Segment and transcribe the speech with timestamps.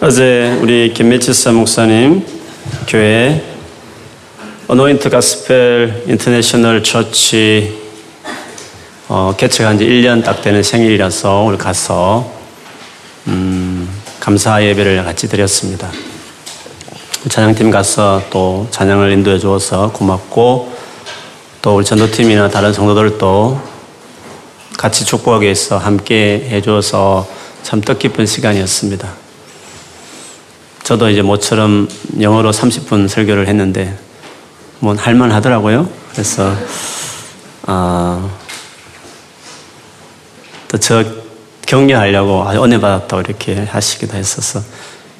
[0.00, 2.26] 어제 우리 김매치사 목사님
[2.86, 3.42] 교회
[4.68, 7.80] Anoint Gospel International Church
[9.08, 12.30] 어, 개척한 지 1년 딱 되는 생일이라서 오늘 가서
[13.28, 13.88] 음,
[14.20, 15.90] 감사 예배를 같이 드렸습니다.
[17.30, 20.76] 찬양팀 가서 또 찬양을 인도해 주어서 고맙고
[21.62, 23.60] 또 우리 전도팀이나 다른 성도들도
[24.76, 27.26] 같이 축복하기 위해서 함께 해주어서
[27.62, 29.25] 참 뜻깊은 시간이었습니다.
[30.86, 31.88] 저도 이제 모처럼
[32.20, 33.92] 영어로 30분 설교를 했는데
[34.78, 35.88] 뭐 할만 하더라고요.
[36.12, 36.54] 그래서
[37.62, 38.30] 아,
[40.68, 41.04] 또저
[41.66, 44.60] 격려하려고 은혜 받았다고 이렇게 하시기도 했어서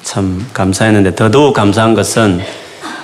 [0.03, 2.39] 참 감사했는데 더더욱 감사한 것은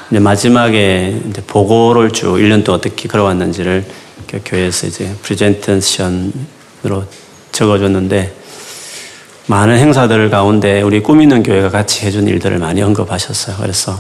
[0.10, 3.84] 이제 마지막에 이제 보고를 쭉 1년 동안 어떻게 걸어왔는지를
[4.46, 6.32] 교회에서 이제 프레젠테이션으로
[7.52, 8.43] 적어줬는데
[9.48, 13.58] 많은 행사들 가운데 우리 꾸미는 교회가 같이 해준 일들을 많이 언급하셨어요.
[13.60, 14.00] 그래서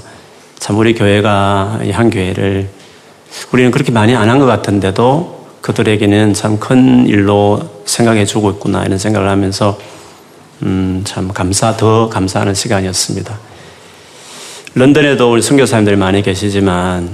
[0.57, 2.69] 참 우리 교회가 한 교회를
[3.51, 8.97] 우리는 그렇게 많이 안 한 것 같은데도 그들에게는 참 큰 일로 생각해 주고 있구나 이런
[8.97, 9.77] 생각을 하면서
[10.63, 13.37] 음, 참 감사, 더 감사하는 시간이었습니다.
[14.75, 17.09] 런던에도 우리 선교사님들이 많이 계시지만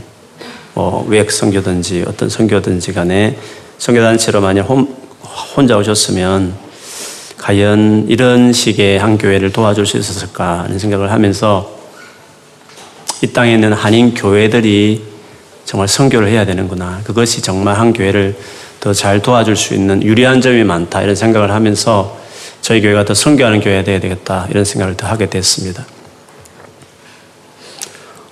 [0.75, 3.37] 뭐 외학 선교든지 어떤 선교든지 간에
[3.79, 4.67] 선교단체로 만약
[5.55, 6.68] 혼자 오셨으면
[7.39, 11.79] 과연 이런 식의 한 교회를 도와줄 수 있었을까 하는 생각을 하면서
[13.21, 15.01] 이 땅에 있는 한인 교회들이
[15.65, 17.01] 정말 선교를 해야 되는구나.
[17.03, 18.35] 그것이 정말 한 교회를
[18.79, 21.01] 더 잘 도와줄 수 있는 유리한 점이 많다.
[21.01, 22.17] 이런 생각을 하면서
[22.61, 24.47] 저희 교회가 더 선교하는 교회가 되어야 되겠다.
[24.49, 25.85] 이런 생각을 더 하게 됐습니다.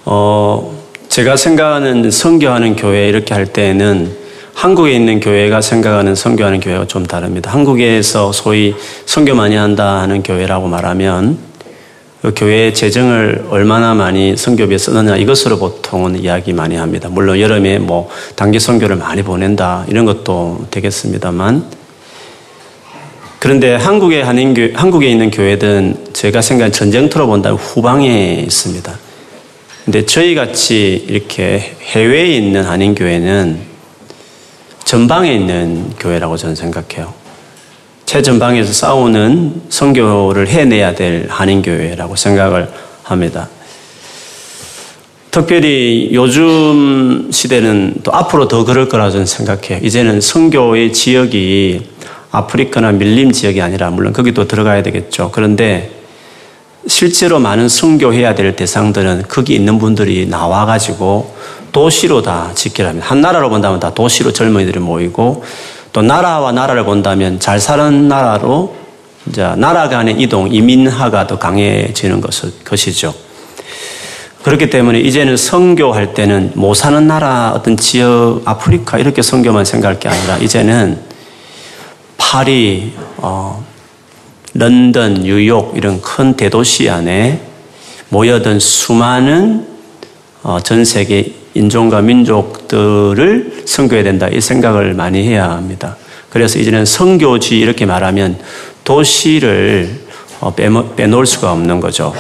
[0.06, 0.78] 어,
[1.10, 4.27] 제가 생각하는 선교하는 교회 이렇게 할 때에는
[4.58, 7.52] 한국에 있는 교회가 생각하는 선교하는 교회가 좀 다릅니다.
[7.52, 8.74] 한국에서 소위
[9.06, 11.38] 선교 많이 한다 하는 교회라고 말하면
[12.24, 17.08] 그 교회의 재정을 얼마나 많이 선교비에 쓰느냐 이것으로 보통은 이야기 많이 합니다.
[17.08, 21.64] 물론 여름에 뭐 단기 선교를 많이 보낸다 이런 것도 되겠습니다만
[23.38, 28.92] 그런데 한국에 한인교 한국에 있는 교회들은 제가 생각한 전쟁터로 본다면 후방에 있습니다.
[29.86, 33.67] 근데 저희 같이 이렇게 해외에 있는 한인 교회는
[34.88, 37.14] 전방에 있는 교회라고 저는 생각해요.
[38.06, 42.72] 최전방에서 싸우는 선교를 해내야 될 한인교회라고 생각을
[43.04, 43.50] 합니다.
[45.30, 49.80] 특별히 요즘 시대는 또 앞으로 더 그럴 거라 저는 생각해요.
[49.86, 51.82] 이제는 선교의 지역이
[52.32, 55.32] 아프리카나 밀림 지역이 아니라 물론 거기도 들어가야 되겠죠.
[55.34, 55.92] 그런데
[56.88, 61.36] 실제로 많은 선교해야 될 대상들은 거기 있는 분들이 나와 가지고
[61.72, 63.08] 도시로 다 합니다.
[63.08, 65.44] 한 나라로 본다면 다 도시로 젊은이들이 모이고
[65.94, 68.76] 또 나라와 나라를 본다면 잘 사는 나라로
[69.28, 72.22] 이제 나라 간의 이동, 이민화가 더 강해지는
[72.64, 73.14] 것이죠.
[74.44, 80.08] 그렇기 때문에 이제는 선교할 때는 못 사는 나라, 어떤 지역, 아프리카 이렇게 선교만 생각할 게
[80.08, 81.02] 아니라 이제는
[82.18, 83.66] 파리, 어,
[84.54, 87.42] 런던, 뉴욕 이런 큰 대도시 안에
[88.10, 89.68] 모여든 수많은
[90.44, 95.98] 어, 전 세계 인종과 민족들을 선교해야 된다 이 생각을 많이 해야 합니다.
[96.30, 98.38] 그래서 이제는 선교지 이렇게 말하면
[98.84, 100.08] 도시를
[100.40, 102.14] 어, 빼놓을 수가 없는 거죠.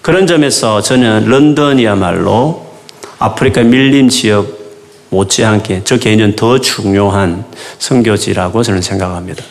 [0.00, 2.66] 그런 점에서 저는 런던이야말로
[3.18, 4.46] 아프리카 밀림 지역
[5.08, 7.44] 못지않게 저 개인은 더 중요한
[7.78, 9.42] 선교지라고 저는 생각합니다.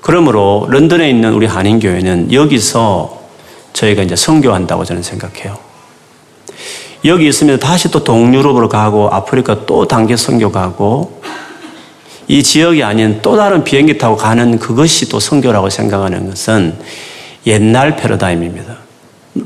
[0.00, 3.22] 그러므로 런던에 있는 우리 한인교회는 여기서
[3.72, 5.71] 저희가 이제 선교한다고 저는 생각해요.
[7.04, 11.20] 여기 있으면 다시 또 동유럽으로 가고 아프리카 또 단계 선교 가고
[12.28, 16.76] 이 지역이 아닌 또 다른 비행기 타고 가는 그것이 또 선교라고 생각하는 것은
[17.46, 18.76] 옛날 패러다임입니다.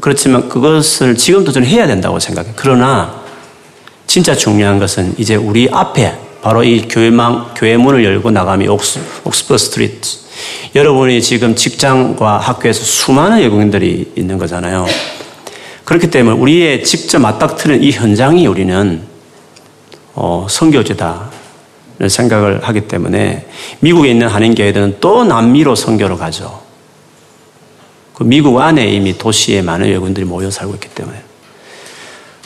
[0.00, 2.52] 그렇지만 그것을 지금도 저는 해야 된다고 생각해요.
[2.56, 3.22] 그러나
[4.06, 9.56] 진짜 중요한 것은 이제 우리 앞에 바로 이 교회망, 교회 문을 열고 나가면 Ox, Oxford
[9.56, 10.08] Street
[10.74, 14.86] 여러분이 지금 직장과 학교에서 수많은 외국인들이 있는 거잖아요.
[15.86, 19.02] 그렇기 때문에 우리의 직접 맞닥뜨리는 이 현장이 우리는
[20.14, 21.30] 어, 선교지다.
[22.08, 23.46] 생각을 하기 때문에
[23.80, 26.60] 미국에 있는 한인교회들은 또 남미로 선교로 가죠.
[28.12, 31.16] 그 미국 안에 이미 도시에 많은 외국인들이 모여 살고 있기 때문에.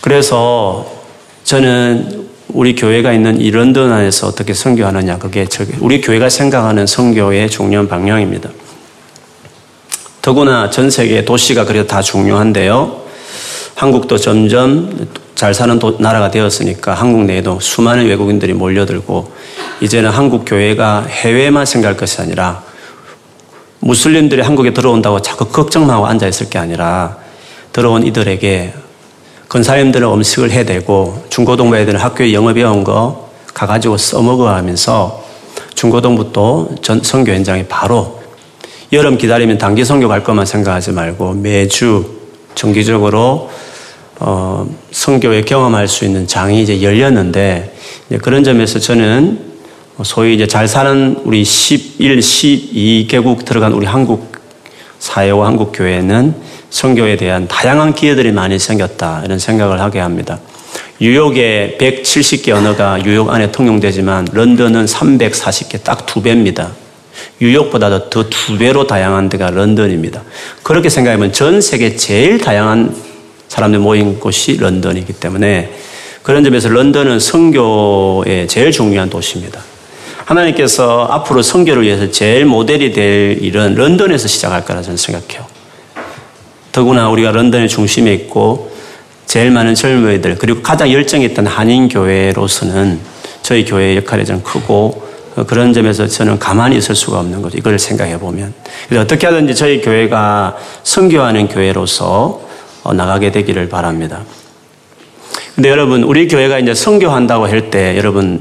[0.00, 0.88] 그래서
[1.42, 5.46] 저는 우리 교회가 있는 이 런던 안에서 어떻게 선교하느냐 그게
[5.80, 8.50] 우리 교회가 생각하는 선교의 중요한 방향입니다.
[10.22, 13.09] 더구나 전 세계 도시가 그래도 다 중요한데요.
[13.80, 19.32] 한국도 점점 잘 사는 도, 나라가 되었으니까 한국 내에도 수많은 외국인들이 몰려들고
[19.80, 22.62] 이제는 한국 교회가 해외만 생각할 것이 아니라
[23.78, 27.16] 무슬림들이 한국에 들어온다고 자꾸 걱정만 하고 앉아 있을 게 아니라
[27.72, 28.74] 들어온 이들에게
[29.48, 35.24] 건사님들은 음식을 해대고 중고등부 애들은 학교에 영어 배운 거 가가지고 써먹어 하면서
[35.74, 38.20] 중고등부터 전 선교 현장에 바로
[38.92, 42.20] 여름 기다리면 단기 선교 갈 것만 생각하지 말고 매주
[42.54, 43.48] 정기적으로
[44.20, 47.74] 어, 선교에 경험할 수 있는 장이 이제 열렸는데
[48.08, 49.50] 이제 그런 점에서 저는
[50.02, 54.32] 소위 이제 잘 사는 우리 11, 12개국 들어간 우리 한국
[54.98, 56.34] 사회와 한국 교회는
[56.68, 60.38] 선교에 대한 다양한 기회들이 많이 생겼다 이런 생각을 하게 합니다.
[61.00, 66.72] 뉴욕에 170개 언어가 뉴욕 안에 통용되지만 런던은 340개 딱 두 배입니다.
[67.40, 70.22] 뉴욕보다도 더두 배로 다양한 데가 런던입니다.
[70.62, 73.09] 그렇게 생각하면 전 세계 제일 다양한
[73.50, 75.72] 사람들 모인 곳이 런던이기 때문에
[76.22, 79.60] 그런 점에서 런던은 선교의 제일 중요한 도시입니다.
[80.24, 85.44] 하나님께서 앞으로 선교를 위해서 제일 모델이 될 일은 런던에서 시작할 거라 저는 생각해요.
[86.70, 88.70] 더구나 우리가 런던의 중심에 있고
[89.26, 93.00] 제일 많은 젊은이들 그리고 가장 열정이 있던 한인 교회로서는
[93.42, 95.10] 저희 교회의 역할이 좀 크고
[95.48, 97.58] 그런 점에서 저는 가만히 있을 수가 없는 거죠.
[97.58, 98.54] 이걸 생각해 보면.
[98.86, 102.49] 그래서 어떻게 하든지 저희 교회가 선교하는 교회로서 어,
[102.84, 104.22] 나가게 되기를 바랍니다.
[105.54, 108.40] 근데 여러분, 우리 교회가 이제 선교한다고 할 때 여러분,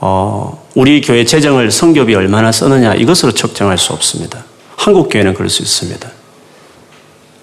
[0.00, 4.44] 어, 우리 교회 재정을 선교비 얼마나 쓰느냐 이것으로 측정할 수 없습니다.
[4.76, 6.08] 한국 교회는 그럴 수 있습니다.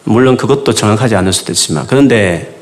[0.06, 2.56] 물론 그것도 정확하지 않을 수도 있지만 그런데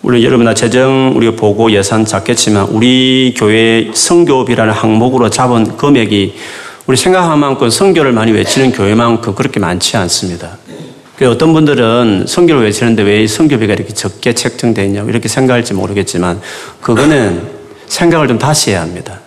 [0.00, 6.34] 물론 여러분 나 재정 우리가 보고 예산 잡겠지만 우리 교회 성교비라는 항목으로 잡은 금액이
[6.86, 10.58] 우리 생각한 만큼 성교를 많이 외치는 교회만큼 그렇게 많지 않습니다.
[11.24, 16.40] 어떤 분들은 성교를 외치는데 왜 성교비가 이렇게 적게 책정되어 있냐고 이렇게 생각할지 모르겠지만
[16.82, 17.42] 그거는
[17.86, 19.20] 생각을 좀 다시 해야 합니다.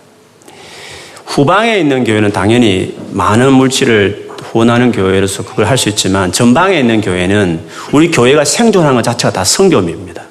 [1.25, 7.61] 후방에 있는 교회는 당연히 많은 물질을 후원하는 교회로서 그걸 할 수 있지만 전방에 있는 교회는
[7.91, 10.23] 우리 교회가 생존하는 것 자체가 다 성교입니다.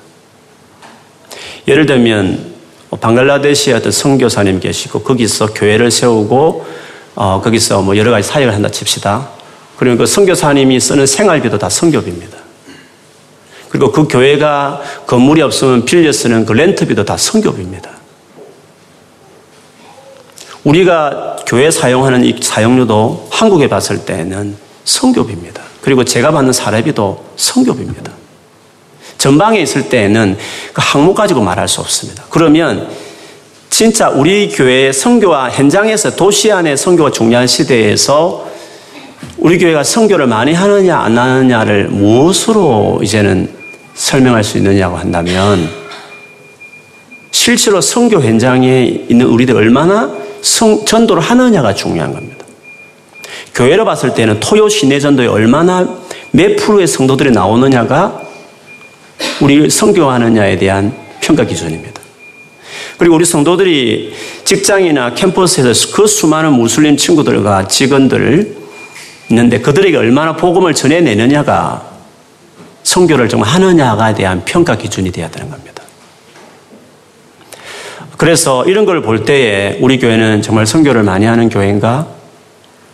[1.66, 2.55] 예를 들면
[3.00, 6.66] 방글라데시에 어떤 성교사님 계시고 거기서 교회를 세우고
[7.14, 9.38] 어, 거기서 뭐 여러 가지 사역을 한다 칩시다.
[9.79, 12.37] 그리고 그 선교사님이 쓰는 생활비도 다 성교비입니다.
[13.69, 17.91] 그리고 그 교회가 건물이 없으면 빌려 쓰는 그 렌트비도 다 성교비입니다.
[20.65, 25.63] 우리가 교회 사용하는 이 사용료도 한국에 봤을 때는 성교비입니다.
[25.81, 28.13] 그리고 제가 받는 사례비도 성교비입니다.
[29.17, 30.37] 전방에 있을 때에는
[30.73, 32.25] 그 항목 가지고 말할 수 없습니다.
[32.31, 32.89] 그러면
[33.71, 38.49] 진짜 우리 교회의 성교와 현장에서 도시 안의 성교가 중요한 시대에서
[39.38, 43.49] 우리 교회가 성교를 많이 하느냐 안 하느냐를 무엇으로 이제는
[43.94, 45.69] 설명할 수 있느냐고 한다면
[47.31, 50.12] 실제로 성교 현장에 있는 우리들 얼마나
[50.43, 52.44] 성, 전도를 하느냐가 중요한 겁니다.
[53.55, 55.88] 교회로 봤을 때는 토요 시내 전도에 얼마나
[56.31, 58.23] 몇 프로의 성도들이 나오느냐가
[59.41, 62.00] 우리 성교하느냐에 대한 평가 기준입니다.
[62.99, 64.12] 그리고 우리 성도들이
[64.44, 68.56] 직장이나 캠퍼스에서 그 수많은 무슬림 친구들과 직원들
[69.31, 71.83] 있는데 그들에게 얼마나 복음을 전해내느냐가
[72.83, 75.83] 성교를 좀 하느냐가 대한 평가 기준이 되어야 되는 겁니다.
[78.17, 82.07] 그래서 이런 걸 볼 때에 우리 교회는 정말 성교를 많이 하는 교회인가?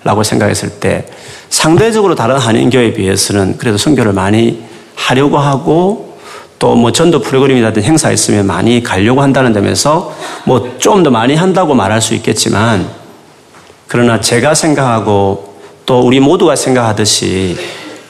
[0.03, 1.07] 라고 생각했을 때
[1.49, 4.63] 상대적으로 다른 한인교회에 비해서는 그래도 성교를 많이
[4.97, 6.19] 하려고 하고
[6.59, 10.14] 또 뭐 전도 프로그램이라든 행사 있으면 많이 가려고 한다는 점에서
[10.45, 12.87] 뭐 좀 더 많이 한다고 말할 수 있겠지만
[13.87, 15.53] 그러나 제가 생각하고
[15.87, 17.57] 또 우리 모두가 생각하듯이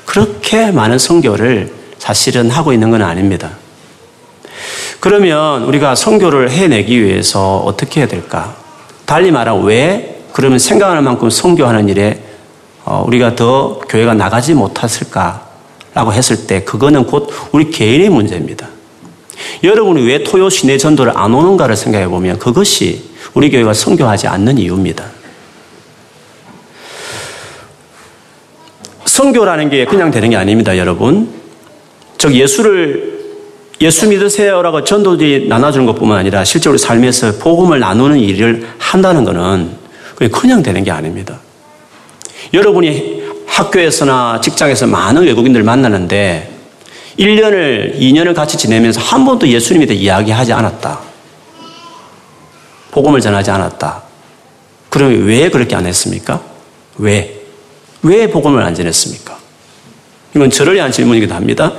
[0.05, 3.51] 그렇게 많은 성교를 사실은 하고 있는 건 아닙니다.
[5.01, 8.57] 그러면 우리가 성교를 해내기 위해서 어떻게 해야 될까?
[9.07, 12.23] 달리 말하면 왜 그러면 생각하는 만큼 성교하는 일에
[12.85, 15.47] 어, 우리가 더 교회가 나가지 못했을까?
[15.95, 18.69] 라고 했을 때 그거는 곧 우리 개인의 문제입니다.
[19.63, 25.05] 여러분이 왜 토요 시내 전도를 안 오는가를 생각해 보면 그것이 우리 교회가 성교하지 않는 이유입니다.
[29.15, 31.29] 성교라는 게 그냥 되는 게 아닙니다, 여러분.
[32.19, 33.15] 즉 예수를
[33.81, 39.71] 예수 믿으세요라고 전도들이 나눠주는 것뿐만 아니라 실제로 삶에서 복음을 나누는 일을 한다는 것은
[40.33, 41.39] 그냥 되는 게 아닙니다.
[42.53, 46.51] 여러분이 학교에서나 직장에서 많은 외국인들 만나는데
[47.17, 50.99] 1년을, 2년을 같이 지내면서 한 번도 예수님에 대해 이야기하지 않았다.
[52.91, 54.03] 복음을 전하지 않았다.
[54.89, 56.43] 그러면 왜 그렇게 안 했습니까?
[56.99, 57.44] 왜?
[58.05, 59.39] 왜 복음을 안 전했습니까?
[60.37, 61.73] 이건 저를 위한 질문이기도 합니다.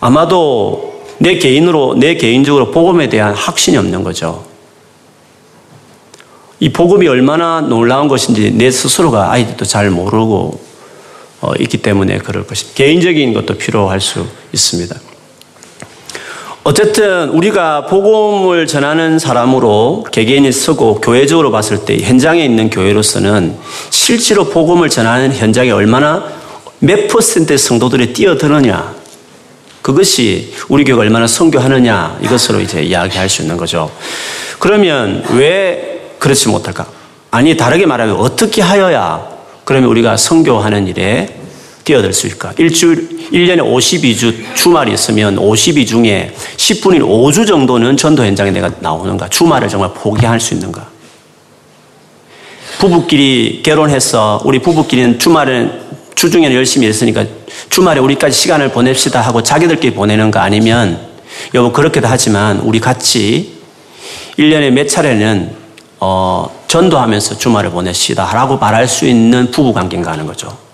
[0.00, 4.46] 아마도 내 개인으로, 내 개인적으로 복음에 대한 확신이 없는 거죠.
[6.60, 10.60] 이 복음이 얼마나 놀라운 것인지 내 스스로가 아이들도 잘 모르고
[11.40, 12.76] 어, 있기 때문에 그럴 것입니다.
[12.76, 14.96] 개인적인 것도 필요할 수 있습니다.
[16.66, 23.56] 어쨌든 우리가 복음을 전하는 사람으로 개개인이 서고 교회적으로 봤을 때 현장에 있는 교회로서는
[23.90, 26.24] 실제로 복음을 전하는 현장에 얼마나
[26.80, 28.96] 몇 퍼센트의 성도들이 뛰어드느냐
[29.80, 33.88] 그것이 우리 교회가 얼마나 선교하느냐 이것으로 이제 이야기할 수 있는 거죠.
[34.58, 36.88] 그러면 왜 그렇지 못할까?
[37.30, 39.24] 아니 다르게 말하면 어떻게 하여야
[39.64, 41.45] 그러면 우리가 선교하는 일에
[41.86, 42.52] 뛰어들 수 있을까?
[42.58, 49.28] 일주일, 1년에 52주 주말이 있으면 52 중에 10분인 5주 정도는 전도 현장에 내가 나오는가?
[49.28, 50.88] 주말을 정말 포기할 수 있는가?
[52.80, 57.24] 부부끼리 결혼해서 우리 부부끼리는 주말은 주중에는 열심히 했으니까
[57.70, 60.98] 주말에 우리까지 시간을 보냅시다 하고 자기들끼리 보내는 거 아니면
[61.54, 63.60] 여보 그렇게도 하지만 우리 같이
[64.38, 65.52] 1년에 몇 차례는
[66.00, 70.65] 어, 전도하면서 주말을 보내시다 라고 말할 수 있는 부부 관계인가 하는 거죠.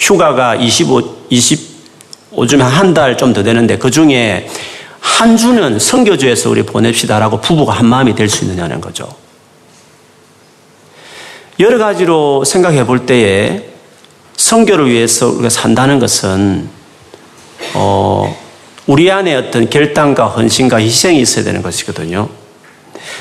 [0.00, 4.48] 휴가가 25, 25주면 한 달 좀 더 되는데 그 중에
[5.00, 9.08] 한 주는 성교주에서 우리 보냅시다라고 부부가 한 마음이 될 수 있느냐는 거죠.
[11.58, 13.70] 여러 가지로 생각해 볼 때에
[14.36, 16.68] 성교를 위해서 우리가 산다는 것은
[17.74, 18.36] 어,
[18.86, 22.28] 우리 안에 어떤 결단과 헌신과 희생이 있어야 되는 것이거든요.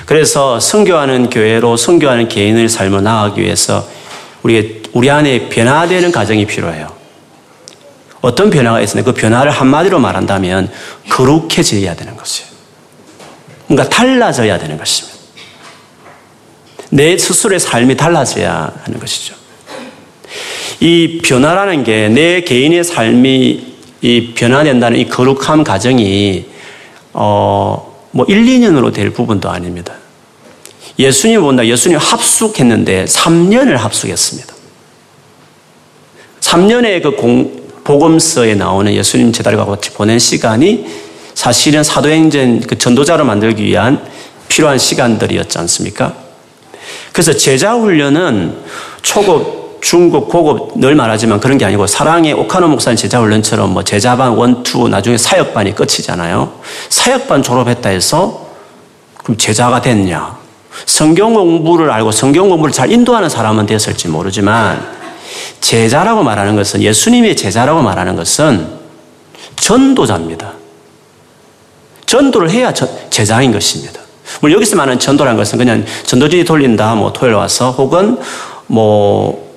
[0.06, 3.88] 그래서 성교하는 교회로 성교하는 개인의 삶을 나아가기 위해서
[4.44, 6.88] 우리 우리 안에 변화되는 과정이 필요해요.
[8.22, 10.72] 어떤 변화가 있으면 그 변화를 한마디로 말한다면
[11.10, 12.50] 거룩해져야 되는 것이에요.
[13.68, 15.20] 뭔가 달라져야 되는 것입니다.
[16.92, 19.36] 내 스스로의 삶이 달라져야 하는 것이죠.
[20.80, 26.46] 이 변화라는 게 내 개인의 삶이 이 변화된다는 이 거룩함 과정이
[27.12, 29.94] 어, 뭐 1, 2년으로 될 부분도 아닙니다.
[30.98, 31.66] 예수님 본다.
[31.68, 34.55] 예수님 합숙했는데 3년을 합숙했습니다.
[36.46, 40.86] 3년의 그 공, 복음서에 나오는 예수님 제자들과 같이 보낸 시간이
[41.34, 44.00] 사실은 사도행전 그 전도자를 만들기 위한
[44.48, 46.14] 필요한 시간들이었지 않습니까?
[47.12, 48.58] 그래서 제자 훈련은
[49.02, 54.32] 초급 중급, 고급 늘 말하지만 그런 게 아니고 사랑의 오카노 목사님 제자 훈련처럼 뭐 제자반
[54.32, 56.60] 원투 나중에 사역반이 끝이잖아요.
[56.90, 58.50] 사역반 졸업했다 해서
[59.24, 60.38] 그럼 제자가 됐냐?
[60.88, 65.05] 성경 공부를 알고 성경 공부를 잘 인도하는 사람은 됐을지 모르지만
[65.62, 68.68] 제자라고 말하는 것은 예수님의 제자라고 말하는 것은
[69.56, 70.54] 전도자입니다.
[72.06, 72.74] 전도를 해야
[73.10, 74.00] 제자인 것입니다.
[74.42, 78.18] 물론 여기서 말하는 전도라는 것은 그냥 전도지 돌린다, 뭐 토요일 와서 혹은
[78.68, 79.56] 뭐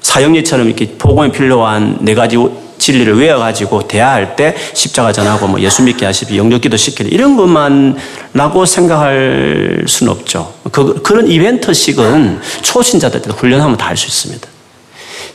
[0.00, 2.36] 사형리처럼 이렇게 복음에 필요한 네 가지
[2.78, 9.84] 진리를 외워가지고 대화할 때 십자가 전하고 뭐 예수 믿게 하시고 영적기도 시키는 이런 것만라고 생각할
[9.86, 10.54] 수는 없죠.
[10.70, 14.48] 그, 그런 이벤트식은 초신자들 때 훈련하면 다 할 수 있습니다.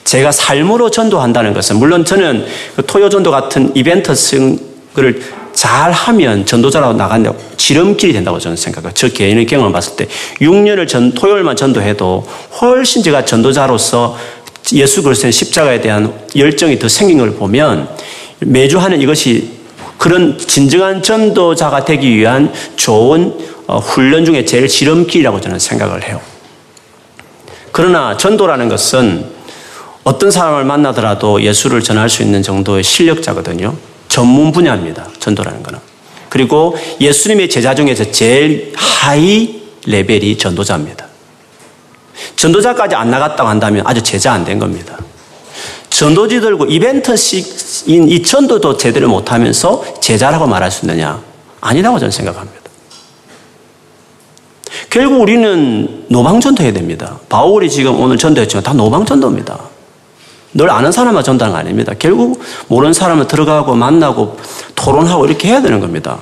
[0.03, 2.45] 제가 삶으로 전도한다는 것은 물론 저는
[2.75, 5.21] 그 토요전도 같은 이벤트식을
[5.53, 8.91] 잘 하면 전도자라고 나간다 지름길이 된다고 저는 생각해요.
[8.93, 10.07] 저 개인의 경험을 봤을 때
[10.41, 12.27] 6년을 전 토요일만 전도해도
[12.59, 14.17] 훨씬 제가 전도자로서
[14.73, 17.89] 예수 그리스도의 십자가에 대한 열정이 더 생긴 걸 보면
[18.39, 19.51] 매주 하는 이것이
[19.97, 23.33] 그런 진정한 전도자가 되기 위한 좋은
[23.67, 26.19] 어, 훈련 중에 제일 지름길이라고 저는 생각을 해요.
[27.71, 29.32] 그러나 전도라는 것은
[30.03, 33.75] 어떤 사람을 만나더라도 예수를 전할 수 있는 정도의 실력자거든요.
[34.09, 35.07] 전문 분야입니다.
[35.19, 35.79] 전도라는 것은.
[36.29, 41.05] 그리고 예수님의 제자 중에서 제일 하이 레벨이 전도자입니다.
[42.35, 44.97] 전도자까지 안 나갔다고 한다면 아주 제자 안 된 겁니다.
[45.89, 51.21] 전도지 들고 이벤트식인 이 전도도 제대로 못하면서 제자라고 말할 수 있느냐?
[51.61, 52.61] 아니라고 저는 생각합니다.
[54.89, 57.19] 결국 우리는 노방전도 해야 됩니다.
[57.29, 59.72] 바울이 지금 오늘 전도했지만 다 노방전도입니다.
[60.53, 61.93] 늘 아는 사람만 거 아닙니다.
[61.97, 64.37] 결국 모르는 사람을 들어가고 만나고
[64.75, 66.19] 토론하고 이렇게 해야 되는 겁니다.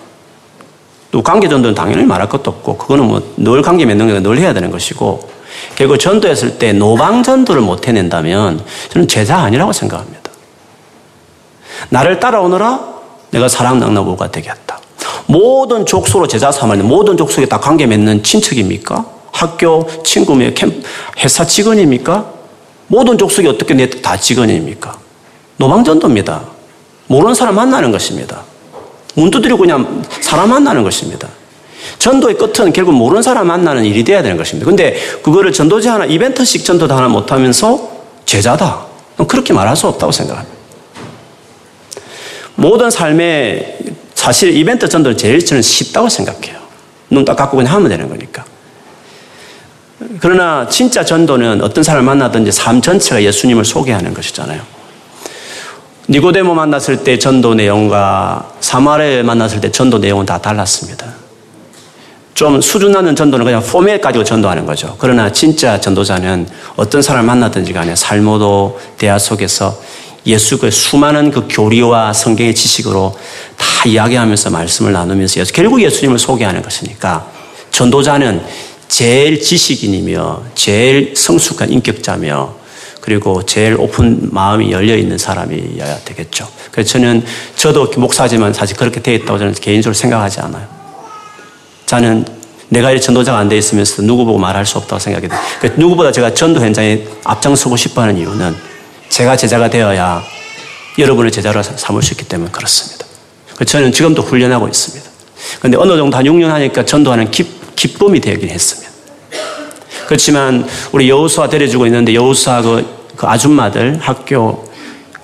[1.12, 4.54] 또 관계 전도는 당연히 말할 것도 없고 그거는 뭐 늘 관계 맺는 게 늘 해야
[4.54, 5.30] 되는 것이고
[5.76, 10.32] 결국 전도했을 때 노방 전도를 못 해낸다면 저는 제자 아니라고 생각합니다.
[11.90, 12.80] 나를 따라오너라
[13.32, 14.80] 내가 사랑 낙나무가 되겠다.
[15.26, 19.06] 모든 족속으로 제자 삼았는데 모든 족속에 다 관계 맺는 친척입니까?
[19.32, 19.88] 학교
[20.54, 20.84] 캠
[21.20, 22.41] 회사 직원입니까?
[22.92, 25.00] 모든 족속이 어떻게 내 다 직원입니까?
[25.56, 26.42] 노방전도입니다.
[27.08, 28.44] 모르는 사람 만나는 것입니다.
[29.16, 31.30] 문 두드리고 그냥 사람 만나는 것입니다.
[32.00, 34.66] 전도의 끝은 결국 모르는 사람 만나는 일이 돼야 되는 것입니다.
[34.66, 37.92] 근데 그거를 전도지 하나, 이벤트식 전도도 하나 못하면서
[38.26, 38.86] 제자다.
[39.26, 40.58] 그렇게 말할 수 없다고 생각합니다.
[42.56, 43.78] 모든 삶에
[44.16, 46.60] 사실 이벤트 전도는 제일 저는 쉽다고 생각해요.
[47.10, 48.44] 눈딱 감고 그냥 하면 되는 거니까.
[50.22, 54.62] 그러나 진짜 전도는 어떤 사람을 만나든지 삶 전체가 예수님을 소개하는 것이잖아요.
[56.10, 61.08] 니고데모 만났을 때 전도 내용과 사마리아 만났을 때 전도 내용은 다 달랐습니다.
[62.36, 64.96] 좀 수준 낮은 전도는 그냥 포맷 가지고 전도하는 거죠.
[65.00, 69.76] 그러나 진짜 전도자는 어떤 사람을 만나든지 간에 삶모도 대화 속에서
[70.28, 73.18] 예수 그 수많은 그 교리와 성경의 지식으로
[73.58, 77.26] 다 이야기하면서 말씀을 나누면서 결국 예수님을 소개하는 것이니까
[77.72, 78.42] 전도자는
[78.92, 82.54] 제일 지식인이며 제일 성숙한 인격자며
[83.00, 86.46] 그리고 제일 오픈 마음이 열려 있는 사람이어야 되겠죠.
[86.72, 87.24] 그래서 저는
[87.56, 90.68] 저도 목사지만 사실 그렇게 되어 있다고 저는 개인적으로 생각하지 않아요.
[91.86, 92.26] 저는
[92.68, 95.40] 내가 전도자가 안 돼 있으면서 누구 보고 말할 수 없다고 생각이 돼요.
[95.78, 98.54] 누구보다 제가 전도 현장에 앞장서고 싶어 하는 이유는
[99.08, 100.22] 제가 제자가 되어야
[100.98, 103.06] 여러분의 제자로 삼을 수 있기 때문에 그렇습니다.
[103.66, 105.10] 저는 지금도 훈련하고 있습니다.
[105.60, 108.92] 그런데 어느 정도 한 6년 하니까 전도하는 기, 기쁨이 되긴 했습니다.
[110.06, 114.70] 그렇지만 우리 여우수아 데려주고 있는데 여우수아 그, 그 아줌마들 학교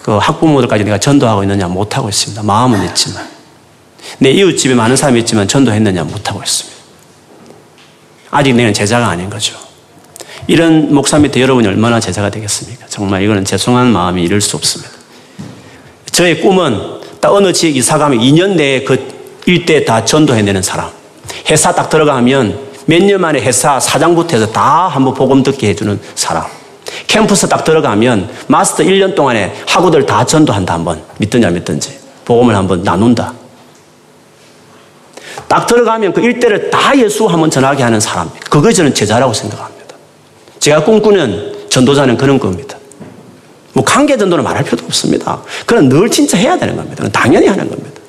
[0.02, 2.42] 그 학부모들까지 내가 전도하고 있느냐 못하고 있습니다.
[2.42, 3.28] 마음은 있지만.
[4.18, 6.78] 내 이웃집에 많은 사람이 있지만 전도했느냐 못하고 있습니다.
[8.32, 9.56] 아직 내는 제자가 아닌 거죠.
[10.48, 12.88] 이런 목사 밑에 여러분이 얼마나 제자가 되겠습니까?
[12.88, 14.94] 정말 이거는 죄송한 마음이 이룰 수 없습니다.
[16.12, 20.97] 저의 꿈은 딱 어느 지역 이사 가면 2년 내에 그 일대 다 전도해내는 사람.
[21.50, 26.46] 회사 딱 들어가면 몇 년 만에 회사 사장부터 해서 다 한번 복음 듣게 해주는 사람.
[27.08, 31.02] 캠퍼스 딱 들어가면 마스터 1년 동안에 학우들 다 전도한다 한번.
[31.18, 31.98] 믿든지 안 믿든지.
[32.26, 33.34] 복음을 한번 나눈다.
[35.48, 38.30] 딱 들어가면 그 일대를 다 예수 한번 전하게 하는 사람.
[38.50, 39.96] 그거 저는 제자라고 생각합니다.
[40.60, 42.78] 제가 꿈꾸는 전도자는 그런 겁니다.
[43.74, 45.42] 뭐 관계 전도는 말할 필요도 없습니다.
[45.66, 47.08] 그건 늘 진짜 해야 되는 겁니다.
[47.12, 48.02] 당연히 하는 겁니다.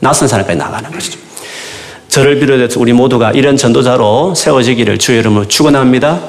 [0.00, 1.18] 낯선 사람까지 나가는 것이죠.
[2.14, 6.20] 저를 비롯해서 우리 모두가 이런 전도자로 세워지기를 주의 이름으로 축원합니다.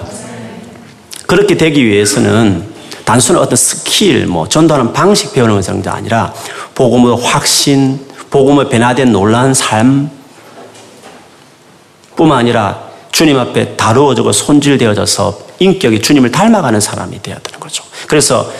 [1.27, 2.65] 그렇게 되기 위해서는
[3.05, 6.33] 단순한 어떤 스킬, 뭐 전도하는 방식 배우는 것이 아니라
[6.73, 7.99] 복음의 확신,
[8.31, 10.09] 복음의 변화된 놀라운 삶
[12.15, 17.83] 뿐만 아니라 주님 앞에 다루어지고 손질되어져서 인격이 주님을 닮아가는 사람이 되어야 되는 거죠.
[18.07, 18.51] 그래서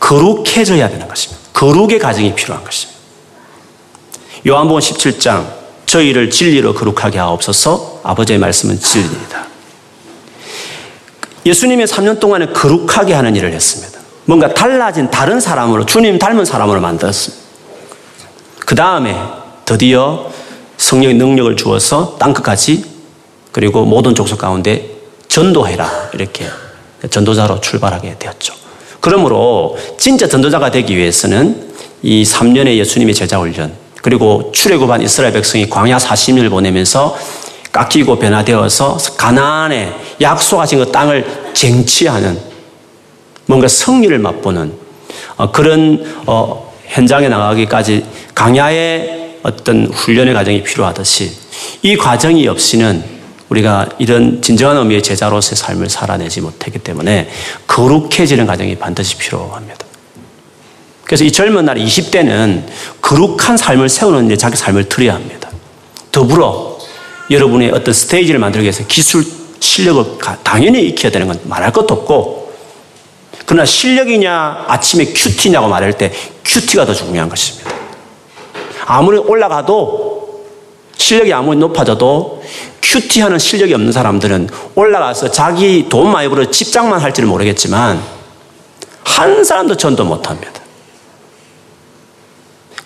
[0.00, 1.42] 거룩해져야 되는 것입니다.
[1.54, 3.00] 거룩의 과정이 필요한 것입니다.
[4.46, 5.63] 요한복음 17장
[5.94, 9.46] 저희를 진리로 거룩하게 하옵소서 아버지의 말씀은 진리입니다.
[11.46, 14.00] 예수님의 3년 동안에 거룩하게 하는 일을 했습니다.
[14.24, 17.44] 뭔가 달라진 다른 사람으로 주님 닮은 사람으로 만들었습니다.
[18.66, 19.16] 그 다음에
[19.64, 20.32] 드디어
[20.78, 22.84] 성령의 능력을 주어서 땅 끝까지
[23.52, 24.96] 그리고 모든 족속 가운데
[25.28, 26.10] 전도해라.
[26.14, 26.46] 이렇게
[27.08, 28.52] 전도자로 출발하게 되었죠.
[29.00, 35.96] 그러므로 진짜 전도자가 되기 위해서는 이 3년의 예수님의 제자 훈련, 그리고 출애굽한 이스라엘 백성이 광야
[35.96, 37.16] 40일 보내면서
[37.72, 42.38] 깎이고 변화되어서 가나안에 약속하신 그 땅을 쟁취하는
[43.46, 44.74] 뭔가 승리를 맛보는
[45.38, 51.32] 어, 그런 어, 현장에 나가기까지 강야의 어떤 훈련의 과정이 필요하듯이
[51.80, 53.02] 이 과정이 없이는
[53.48, 57.30] 우리가 이런 진정한 의미의 제자로서의 삶을 살아내지 못했기 때문에
[57.66, 59.83] 거룩해지는 과정이 반드시 필요합니다.
[61.04, 62.64] 그래서 이 젊은 날 20대는
[63.00, 65.50] 거룩한 삶을 세우는 데 자기 삶을 들여야 합니다.
[66.10, 66.78] 더불어
[67.30, 69.24] 여러분의 어떤 스테이지를 만들기 위해서 기술,
[69.60, 72.52] 실력을 당연히 익혀야 되는 건 말할 것도 없고
[73.46, 76.12] 그러나 실력이냐 아침에 큐티냐고 말할 때
[76.44, 77.70] 큐티가 더 중요한 것입니다.
[78.86, 80.44] 아무리 올라가도
[80.96, 82.42] 실력이 아무리 높아져도
[82.82, 88.00] 큐티하는 실력이 없는 사람들은 올라가서 자기 돈 많이 벌어 집장만 할지는 모르겠지만
[89.04, 90.63] 한 사람도 전도 못합니다.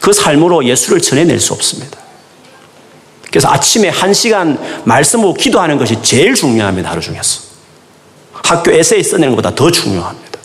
[0.00, 1.98] 그 삶으로 예수를 전해낼 수 없습니다.
[3.30, 6.90] 그래서 아침에 한 시간 말씀 보 기도하는 것이 제일 중요합니다.
[6.90, 7.42] 하루 중에서.
[8.32, 10.38] 학교 에세이 써내는 것보다 더 중요합니다.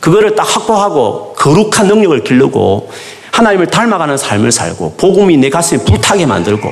[0.00, 2.90] 그거를 딱 확보하고 거룩한 능력을 기르고
[3.30, 6.68] 하나님을 닮아가는 삶을 살고 복음이 내 가슴에 불타게 만들고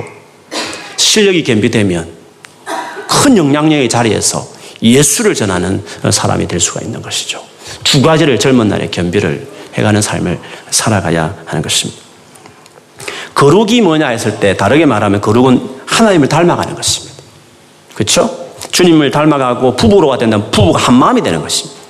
[0.97, 2.09] 실력이 겸비되면
[3.07, 4.47] 큰 영향력의 자리에서
[4.81, 7.41] 예수를 전하는 사람이 될 수가 있는 것이죠.
[7.83, 12.01] 두 가지를 젊은 날에 겸비를 해가는 삶을 살아가야 하는 것입니다.
[13.35, 17.13] 거룩이 뭐냐 했을 때 다르게 말하면 거룩은 하나님을 닮아가는 것입니다.
[17.95, 18.29] 그렇죠?
[18.71, 21.81] 주님을 닮아가고 부부로가 된다면 부부가 한 마음이 되는 것입니다.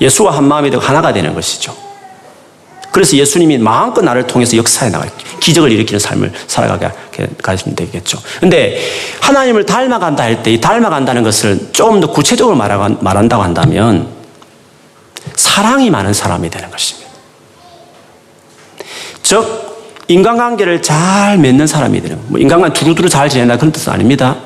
[0.00, 1.74] 예수와 한 마음이 되고 하나가 되는 것이죠.
[2.92, 5.06] 그래서 예수님이 마음껏 나를 통해서 역사에 나가
[5.40, 6.90] 기적을 일으키는 삶을 살아가게
[7.42, 8.18] 가시면 되겠죠.
[8.40, 8.80] 근데
[9.20, 14.15] 하나님을 닮아간다 할 때 이 닮아간다는 것을 조금 더 구체적으로 말한다고 한다면
[15.34, 17.10] 사랑이 많은 사람이 되는 것입니다.
[19.22, 19.66] 즉
[20.08, 24.36] 인간관계를 잘 맺는 사람이 되는 뭐 인간관 두루두루 잘 지낸다 그런 뜻은 아닙니다.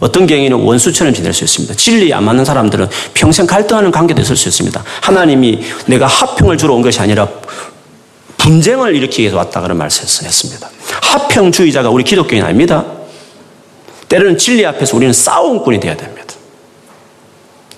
[0.00, 1.74] 어떤 경우에는 원수처럼 지낼 수 있습니다.
[1.74, 4.82] 진리 안 맞는 사람들은 평생 갈등하는 관계도 있을 수 있습니다.
[5.00, 7.28] 하나님이 내가 합평을 주러 온 것이 아니라
[8.36, 10.68] 분쟁을 일으키기 왔다 그런 말씀했습니다.
[11.02, 12.84] 합평주의자가 우리 기독교인 아닙니다.
[14.08, 16.21] 때로는 진리 앞에서 우리는 싸움꾼이 되어야 됩니다.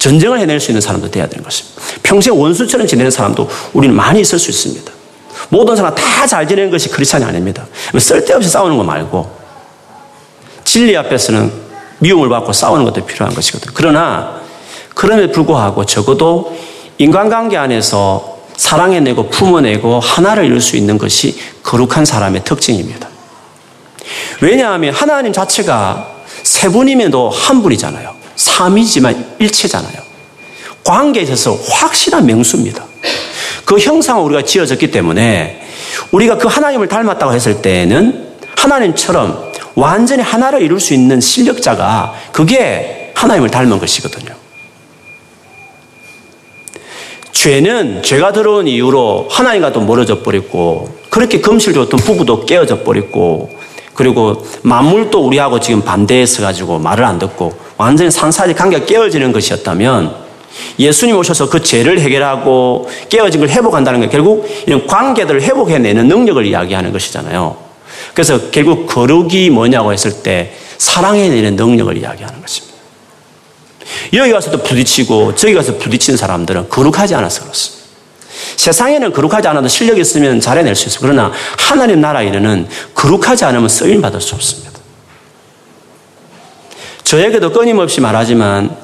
[0.04, 1.80] 전쟁을 해낼 수 있는 사람도 되어야 되는 것입니다.
[2.02, 4.92] 평생 원수처럼 지내는 사람도 우리는 많이 있을 수 있습니다.
[5.48, 7.66] 모든 사람 다 잘 지내는 것이 크리스찬이 아닙니다.
[7.98, 9.30] 쓸데없이 싸우는 거 말고
[10.64, 11.50] 진리 앞에서는
[12.00, 13.72] 미움을 받고 싸우는 것도 필요한 것이거든요.
[13.74, 14.40] 그러나
[14.94, 16.54] 그럼에도 불구하고 적어도
[16.98, 23.08] 인간관계 안에서 사랑해내고 품어내고 하나를 이룰 수 있는 것이 거룩한 사람의 특징입니다.
[24.42, 26.08] 왜냐하면 하나님 자체가
[26.42, 28.13] 세 분임에도 한 분이잖아요.
[28.36, 30.02] 삼이지만 일체잖아요.
[30.84, 32.84] 관계에 있어서 확실한 명수입니다.
[33.64, 35.62] 그 형상을 우리가 지어졌기 때문에
[36.10, 43.50] 우리가 그 하나님을 닮았다고 했을 때는 하나님처럼 완전히 하나를 이룰 수 있는 실력자가 그게 하나님을
[43.50, 44.34] 닮은 것이거든요.
[47.32, 53.58] 죄는 죄가 들어온 이후로 하나님과 또 멀어져 버렸고 그렇게 금실 좋던 부부도 깨어져 버렸고
[53.94, 60.14] 그리고 만물도 우리하고 지금 반대해서 가지고 말을 안 듣고 완전히 상사의 관계가 깨어지는 것이었다면
[60.78, 66.92] 예수님 오셔서 그 죄를 해결하고 깨어진 걸 회복한다는 게 결국 이런 관계들을 회복해내는 능력을 이야기하는
[66.92, 67.56] 것이잖아요.
[68.12, 72.74] 그래서 결국 거룩이 뭐냐고 했을 때 사랑해내는 능력을 이야기하는 것입니다.
[74.12, 77.84] 여기 가서도 부딪히고 저기 가서 부딪히는 사람들은 거룩하지 않아서 그렇습니다.
[78.56, 81.00] 세상에는 거룩하지 않아도 실력이 있으면 잘해낼 수 있어요.
[81.02, 84.73] 그러나 하나님 나라 일에는 거룩하지 않으면 쓰임 받을 수 없습니다.
[87.14, 88.76] 저에게도 끊임없이 말하지만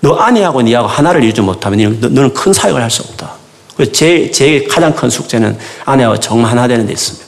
[0.00, 3.32] 너 아내하고 니하고 하나를 이루지 못하면 너는 큰 사역을 할 수 없다.
[3.90, 7.24] 제, 제 가장 큰 숙제는 아내와 정 하나 되는 데 있습니다.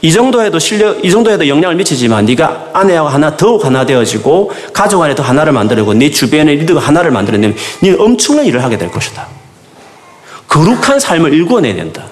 [0.00, 5.22] 이 정도에도 실력, 이 정도에도 영향을 미치지만 네가 아내하고 하나 더욱 하나 되어지고 가족 안에도
[5.22, 9.26] 하나를 만들고 네 주변의 리더가 하나를 만들어내면 네는 엄청난 일을 하게 될 것이다.
[10.48, 12.06] 거룩한 삶을 일궈내야 된다.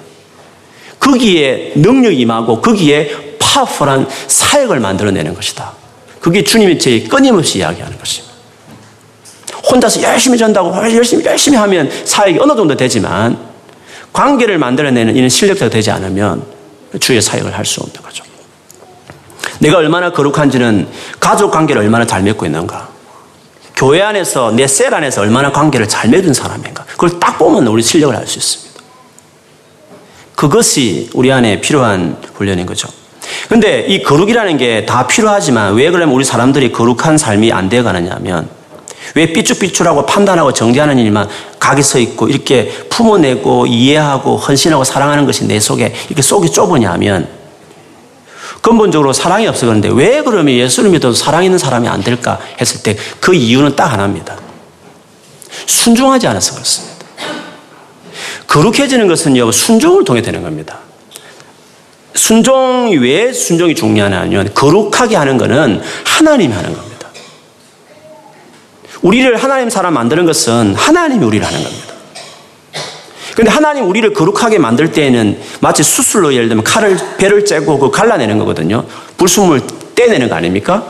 [0.99, 5.78] 거기에 능력이 임하고 거기에 파워풀한 사역을 만들어내는 것이다.
[6.19, 8.29] 그게 주님이 제 끊임없이 이야기하는 것입니다.
[9.69, 13.37] 혼자서 열심히 전다고 열심히 열심히 하면 사역이 어느 정도 되지만
[14.11, 16.43] 관계를 만들어내는 이런 실력자가 되지 않으면
[16.99, 18.23] 주의 사역을 할 수 없는 거죠.
[19.59, 20.87] 내가 얼마나 거룩한지는
[21.19, 22.89] 가족 관계를 얼마나 잘 맺고 있는가.
[23.75, 26.83] 교회 안에서 내 셀 안에서 얼마나 관계를 잘 맺은 사람인가.
[26.85, 28.81] 그걸 딱 보면 우리 실력을 알 수 있습니다.
[30.35, 32.87] 그것이 우리 안에 필요한 훈련인 거죠.
[33.47, 38.49] 근데 이 거룩이라는 게 다 필요하지만 왜 그러면 우리 사람들이 거룩한 삶이 안 되어 가느냐면
[39.15, 41.27] 왜 삐죽삐죽하고 판단하고 정죄하는 일만
[41.59, 47.27] 각이 서 있고 이렇게 품어내고 이해하고 헌신하고 사랑하는 것이 내 속에 이렇게 속이 좁으냐면
[48.61, 52.95] 근본적으로 사랑이 없어 그런데 왜 그러면 예수를 믿어도 사랑 있는 사람이 안 될까 했을 때
[53.19, 54.37] 그 이유는 딱 하나입니다.
[55.65, 56.95] 순종하지 않아서 그렇습니다.
[58.47, 60.79] 거룩해지는 것은요, 순종을 통해 되는 겁니다.
[62.19, 67.07] 순종이 왜 순종이 중요하냐면 거룩하게 하는 것은 하나님이 하는 겁니다.
[69.01, 71.93] 우리를 하나님 사람 만드는 것은 하나님이 우리를 하는 겁니다.
[73.35, 78.37] 근데 하나님 우리를 거룩하게 만들 때에는 마치 수술로 예를 들면 칼을 배를 째고 그 갈라내는
[78.39, 78.85] 거거든요.
[79.15, 79.61] 불순물
[79.95, 80.85] 떼내는 거 아닙니까?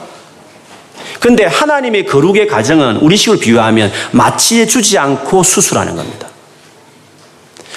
[1.19, 6.28] 근데 하나님의 거룩의 과정은 우리식으로 비유하면 마취해 주지 않고 수술하는 겁니다.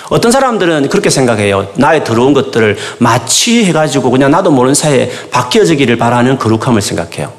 [0.08, 1.68] 어떤 사람들은 그렇게 생각해요.
[1.74, 7.32] 나의 더러운 것들을 마취해가지고 그냥 나도 모르는 사이에 바뀌어지기를 바라는 거룩함을 생각해요.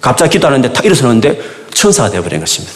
[0.00, 1.40] 갑자기 기도하는데 탁 일어서는데
[1.72, 2.74] 천사가 되어버린 것입니다.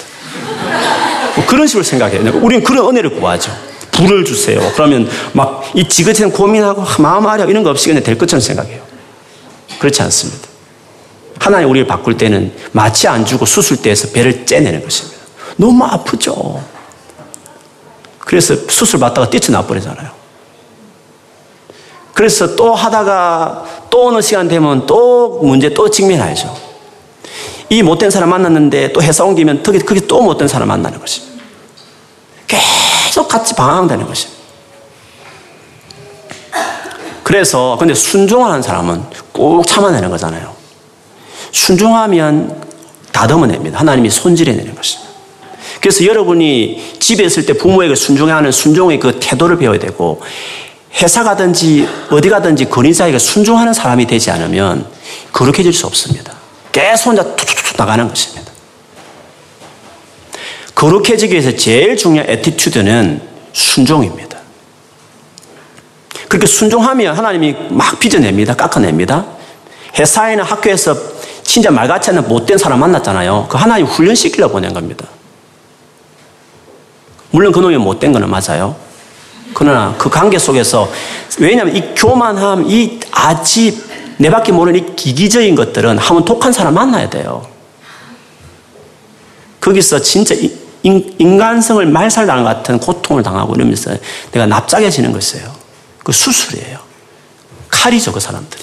[1.37, 2.21] 뭐 그런 식으로 생각해요.
[2.43, 3.53] 우리는 그런 은혜를 구하죠.
[3.93, 4.61] 불을 주세요.
[4.75, 8.81] 그러면 막 이 지긋한 고민하고 마음 아려 이런 거 없이 그냥 될 것처럼 생각해요.
[9.79, 10.49] 그렇지 않습니다.
[11.39, 15.19] 하나님 우리를 바꿀 때는 마취 안 주고 수술대에서 배를 째내는 것입니다.
[15.57, 16.63] 너무 아프죠.
[18.29, 20.11] 그래서 수술 받다가 뛰쳐나 버리잖아요.
[22.13, 26.55] 그래서 또 하다가 또 어느 시간 되면 또 문제 또 직면하죠.
[27.71, 31.43] 이 못된 사람 만났는데 또 회사 옮기면 그게, 그게 또 못된 사람 만나는 것입니다.
[32.47, 34.43] 계속 같이 방황되는 것입니다.
[37.23, 40.55] 그래서, 근데 순종하는 사람은 꼭 참아내는 거잖아요.
[41.53, 42.63] 순종하면
[43.11, 43.81] 다듬어냅니다.
[43.81, 45.08] 하나님이 손질해내는 것입니다.
[45.81, 50.21] 그래서 여러분이 집에 있을 때 부모에게 순종하는 순종의 그 태도를 배워야 되고,
[51.01, 54.87] 회사 가든지 어디 가든지 권위자에게 순종하는 사람이 되지 않으면
[55.33, 56.33] 거룩해질 수 없습니다.
[56.73, 58.53] 계속 혼자 툭툭툭 나가는 것입니다.
[60.75, 63.21] 거룩해지기 위해서 제일 중요한 attitude는
[63.53, 64.39] 순종입니다.
[66.29, 68.55] 그렇게 순종하면 하나님이 막 빚어냅니다.
[68.55, 69.27] 깎아냅니다.
[69.99, 70.95] 회사에나 학교에서
[71.43, 73.47] 진짜 말 같지 않은 못된 사람 만났잖아요.
[73.49, 75.07] 그 하나님 훈련시키려 보낸 겁니다.
[77.31, 78.77] 물론 그놈이 못된 거는 맞아요.
[79.55, 80.91] 그러나 그 관계 속에서
[81.39, 83.83] 왜냐하면 이 교만함, 이 아집,
[84.19, 87.47] 내 밖에 모르는 이 기기적인 것들은 한번 독한 사람 만나야 돼요.
[89.61, 90.35] 거기서 진짜
[90.83, 93.97] 인 간성을 말살당한 같은 고통을 당하고 이러면서
[94.33, 95.53] 내가 납작해지는 것이에요.
[96.03, 96.79] 그 수술이에요.
[97.69, 98.63] 칼이죠, 그 사람들이.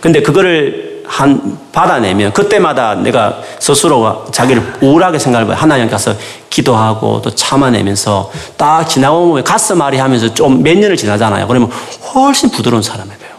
[0.00, 6.14] 근데 그거를 한 받아내면 그때마다 내가 스스로가 자기를 우울하게 생각을 하나님 가서
[6.50, 11.46] 기도하고 또 참아내면서 딱 지나고 보면 가슴 아리 하면서 좀 몇 년을 지나잖아요.
[11.46, 11.70] 그러면
[12.14, 13.30] 훨씬 부드러운 사람이 돼요.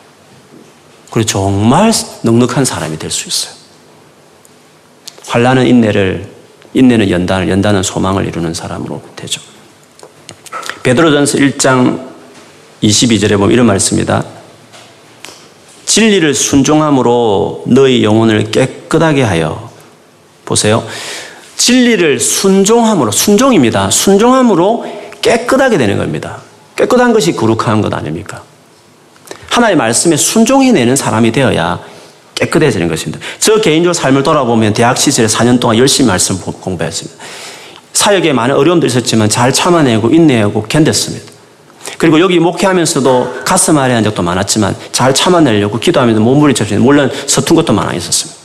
[1.11, 3.53] 그리고 정말 넉넉한 사람이 될 수 있어요.
[5.27, 6.29] 환란은 인내를
[6.73, 9.41] 인내는 연단을 연단은 소망을 이루는 사람으로 되죠.
[10.83, 12.07] 베드로전서 1장
[12.83, 14.23] 22절에 보면 이런 말씀입니다.
[15.87, 19.71] 진리를 순종함으로 너희 영혼을 깨끗하게 하여
[20.45, 20.85] 보세요.
[21.55, 23.89] 진리를 순종함으로 순종입니다.
[23.89, 24.85] 순종함으로
[25.21, 26.41] 깨끗하게 되는 겁니다.
[26.75, 28.43] 깨끗한 것이 거룩한 것 아닙니까?
[29.49, 31.79] 하나의 말씀에 순종해내는 사람이 되어야
[32.35, 33.25] 깨끗해지는 것입니다.
[33.39, 37.17] 저 개인적으로 삶을 돌아보면 대학 시절에 4년 동안 열심히 말씀 공부했습니다.
[37.93, 41.36] 사역에 많은 어려움도 있었지만 잘 참아내고 인내하고 견뎠습니다.
[41.97, 46.83] 그리고 여기 목회하면서도 가슴 아래 한 적도 많았지만 잘 참아내려고 기도하면서 몸부림쳤습니다.
[46.83, 48.37] 물론 서툰 것도 많아 있었습니다.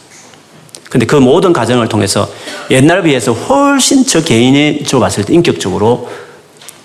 [0.89, 2.29] 근데 그 모든 과정을 통해서
[2.71, 6.09] 옛날 비해서 훨씬 저 개인이 저 봤을 때 인격적으로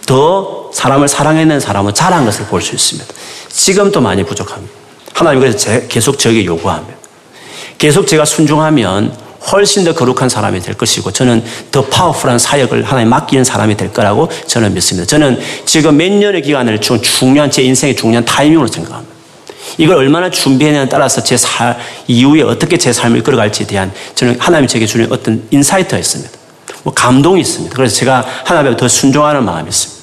[0.06, 3.14] 더 사람을 사랑해낸 사람은 잘한 것을 볼 수 있습니다.
[3.50, 4.74] 지금도 많이 부족합니다.
[5.14, 6.96] 하나님 그래서 계속 저에게 요구합니다.
[7.78, 9.14] 계속 제가 순종하면
[9.52, 14.30] 훨씬 더 거룩한 사람이 될 것이고 저는 더 powerful한 사역을 하나님 맡기는 사람이 될 거라고
[14.48, 15.08] 저는 믿습니다.
[15.08, 19.16] 저는 지금 몇 년의 기간을 준 중요한 제 인생의 중요한 타이밍으로 생각합니다.
[19.78, 24.86] 이걸 얼마나 준비했냐에 따라서 제 살, 이후에 어떻게 제 삶을 끌어갈지에 대한 저는 하나님 제게
[24.86, 26.32] 주는 어떤 insight가 있습니다.
[26.84, 27.76] 뭐 감동이 있습니다.
[27.76, 29.98] 그래서 제가 하나님 앞에 더 순종하는 마음이 있습니다.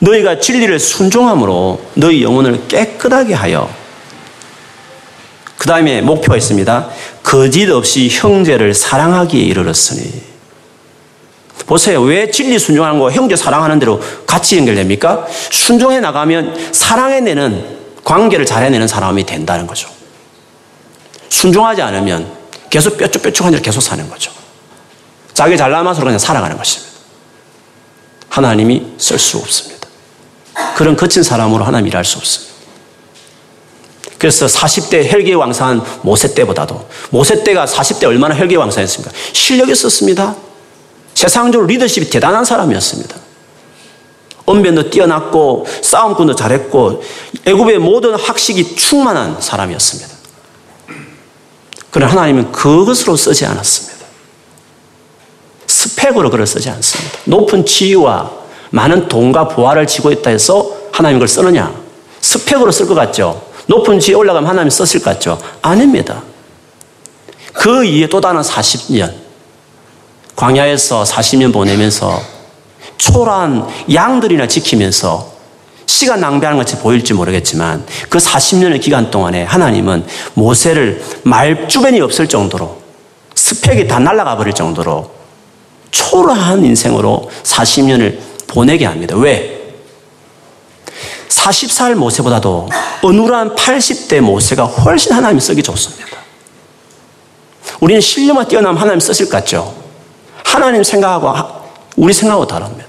[0.00, 3.81] 너희가 진리를 순종함으로 너희 영혼을 깨끗하게 하여
[5.62, 6.90] 그 다음에 목표가 있습니다.
[7.22, 10.10] 거짓 없이 형제를 사랑하기에 이르렀으니.
[11.68, 12.00] 보세요.
[12.02, 15.24] 왜 진리 순종하는 거 형제 사랑하는 대로 같이 연결됩니까?
[15.52, 19.88] 순종해 나가면 사랑해내는 관계를 잘 해내는 사람이 된다는 거죠.
[21.28, 22.28] 순종하지 않으면
[22.68, 24.32] 계속 뾰족뾰족한 일 계속 사는 거죠.
[25.32, 26.92] 자기 잘나면서 그냥 살아가는 것입니다.
[28.30, 29.86] 하나님이 쓸 수 없습니다.
[30.74, 32.51] 그런 거친 사람으로 하나님 일할 수 없습니다.
[34.22, 39.12] 그래서 40대 혈기 왕성한 모세 때보다도 모세 때가 40대 얼마나 혈기 왕성했습니까?
[39.32, 40.36] 실력이 있었습니다.
[41.12, 43.16] 세상적으로 리더십이 대단한 사람이었습니다.
[44.46, 47.02] 언변도 뛰어났고 싸움꾼도 잘했고
[47.46, 50.08] 애굽의 모든 학식이 충만한 사람이었습니다.
[51.90, 54.06] 그러나 하나님은 그것으로 쓰지 않았습니다.
[55.66, 57.18] 스펙으로 그를 쓰지 않습니다.
[57.24, 58.30] 높은 지위와
[58.70, 61.74] 많은 돈과 부활을 지고 있다 해서 하나님 을 쓰느냐?
[62.20, 63.50] 스펙으로 쓸 것 같죠?
[63.66, 65.40] 높은 지에 올라가면 하나님 썼을 것 같죠?
[65.60, 66.22] 아닙니다.
[67.52, 69.12] 그 이에 또 다른 40년,
[70.36, 72.20] 광야에서 40년 보내면서
[72.96, 75.32] 초라한 양들이나 지키면서
[75.86, 82.80] 시간 낭비하는 것이 보일지 모르겠지만 그 40년의 기간 동안에 하나님은 모세를 말 주변이 없을 정도로
[83.34, 85.10] 스펙이 다 날아가 버릴 정도로
[85.90, 89.16] 초라한 인생으로 40년을 보내게 합니다.
[89.16, 89.61] 왜?
[91.32, 92.68] 40살 모세보다도
[93.02, 96.18] 어눌한 80대 모세가 훨씬 하나님 쓰기 좋습니다.
[97.80, 99.74] 우리는 신령만 뛰어나면 하나님 쓰실 것 같죠?
[100.44, 101.32] 하나님 생각하고
[101.96, 102.88] 우리 생각하고 다릅니다.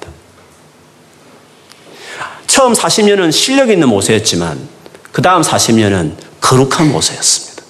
[2.48, 4.70] 처음 40년은 실력 있는 모세였지만
[5.12, 7.64] 그 다음 40년은 거룩한 모세였습니다.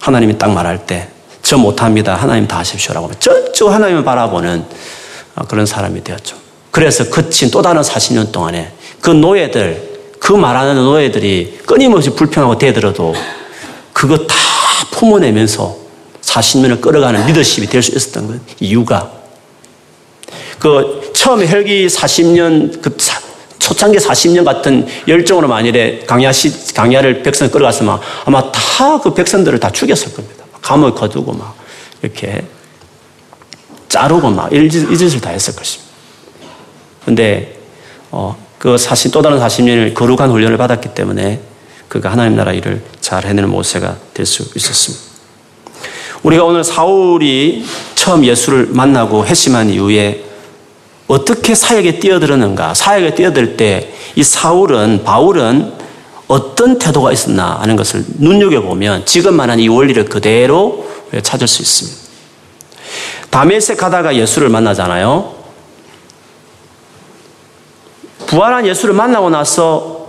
[0.00, 2.16] 하나님이 딱 말할 때 저 못합니다.
[2.16, 4.64] 하나님 다 하십시오라고 저쪽 하나님을 바라보는
[5.46, 6.36] 그런 사람이 되었죠.
[6.70, 8.72] 그래서 거친 또 다른 40년 동안에
[9.04, 13.14] 그 노예들, 그 말하는 노예들이 끊임없이 불평하고 대들어도
[13.92, 14.34] 그거 다
[14.92, 15.76] 품어내면서
[16.22, 19.12] 40년을 끌어가는 리더십이 될 수 있었던 것 이유가
[20.58, 22.96] 그 처음에 혈기 40년 그
[23.58, 30.14] 초창기 40년 같은 열정으로 만일에 강야시 강야를 백성 끌어갔으면 아마 다 그 백성들을 다 죽였을
[30.14, 30.46] 겁니다.
[30.62, 31.54] 감을 거두고 막
[32.00, 32.42] 이렇게
[33.90, 35.92] 자르고 막 이 짓을 다 했을 것입니다.
[37.04, 37.58] 근데
[38.10, 41.38] 어, 그 사실 또 다른 40년을 거룩한 훈련을 받았기 때문에
[41.88, 45.04] 그가 하나님 나라 일을 잘 해내는 모세가 될 수 있었습니다.
[46.22, 47.62] 우리가 오늘 사울이
[47.94, 50.24] 처음 예수를 만나고 회심한 이후에
[51.08, 52.72] 어떻게 사역에 뛰어들었는가?
[52.72, 55.72] 사역에 뛰어들 때 이 사울은 바울은
[56.28, 60.88] 어떤 태도가 있었나 하는 것을 눈여겨보면 지금 말한 이 원리를 그대로
[61.22, 61.98] 찾을 수 있습니다.
[63.28, 65.43] 다메섹 가다가 예수를 만나잖아요.
[68.26, 70.08] 부활한 예수를 만나고 나서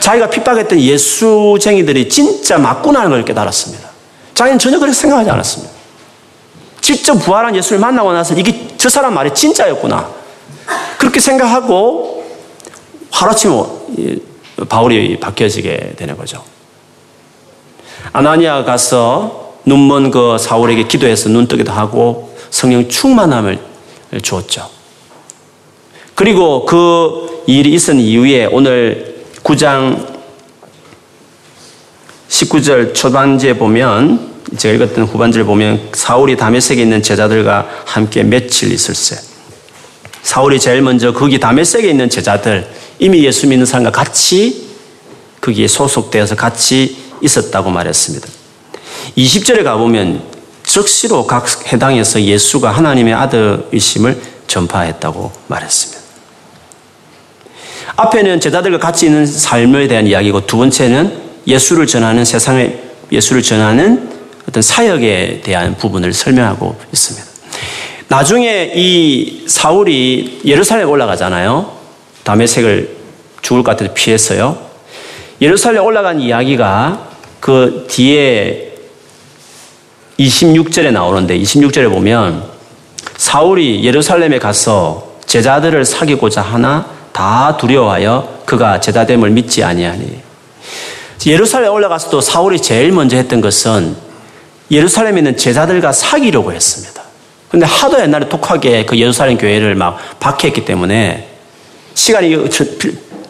[0.00, 3.88] 자기가 핍박했던 예수쟁이들이 진짜 맞구나는 걸 깨달았습니다.
[4.34, 5.72] 자기는 전혀 그렇게 생각하지 않았습니다.
[6.80, 10.08] 직접 부활한 예수를 만나고 나서 이게 저 사람 말이 진짜였구나.
[10.98, 12.24] 그렇게 생각하고
[13.10, 13.62] 하루아침에
[14.68, 16.42] 바울이 바뀌어지게 되는 거죠.
[18.12, 23.58] 아나니아 가서 눈먼 그 사울에게 기도해서 눈 뜨기도 하고 성령 충만함을
[24.22, 24.75] 주었죠.
[26.16, 30.16] 그리고 그 일이 있은 이후에 오늘 9장
[32.28, 39.16] 19절 초반지에 보면 제가 읽었던 후반절을 보면 사울이 다메섹에 있는 제자들과 함께 며칠 있을세.
[40.22, 42.66] 사울이 제일 먼저 거기 다메섹에 있는 제자들
[42.98, 44.68] 이미 예수 믿는 사람과 같이
[45.42, 48.26] 거기에 소속되어서 같이 있었다고 말했습니다.
[49.18, 50.22] 20절에 가보면
[50.64, 55.95] 즉시로 각 해당에서 예수가 하나님의 아들이심을 전파했다고 말했습니다.
[57.96, 61.12] 앞에는 제자들과 같이 있는 삶에 대한 이야기고 두 번째는
[61.46, 62.74] 예수를 전하는 세상에
[63.10, 64.10] 예수를 전하는
[64.48, 67.26] 어떤 사역에 대한 부분을 설명하고 있습니다.
[68.08, 71.72] 나중에 이 사울이 예루살렘 올라가잖아요.
[72.22, 72.96] 다메색을
[73.42, 74.58] 죽을 것 같아서 피했어요.
[75.40, 77.08] 예루살렘 올라간 이야기가
[77.40, 78.74] 그 뒤에
[80.18, 82.44] 26절에 나오는데 26절에 보면
[83.16, 90.20] 사울이 예루살렘에 가서 제자들을 사귀고자 하나 다 두려워하여 그가 제자됨을 믿지 아니하니
[91.24, 93.96] 예루살렘 올라가서 도 사울이 제일 먼저 했던 것은
[94.70, 97.02] 예루살렘에 있는 제자들과 사귀려고 했습니다.
[97.48, 101.30] 근데 하도 옛날에 독하게 그 예루살렘 교회를 막 박해했기 때문에
[101.94, 102.36] 시간이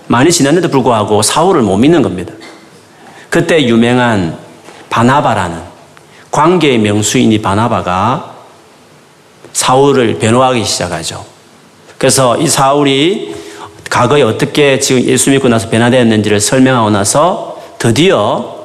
[0.09, 2.35] 많이 지났는데도 불구하고 사울을 못 믿는 겁니다.
[3.31, 4.37] 그때 유명한
[4.91, 5.63] 바나바라는
[6.33, 8.35] 관계의 명수인이 바나바가
[9.53, 11.25] 사울을 변호하기 시작하죠.
[11.99, 13.46] 그래서 이 사울이
[13.91, 18.57] 과거에 어떻게 지금 예수 믿고 나서 변화되었는지를 설명하고 나서 드디어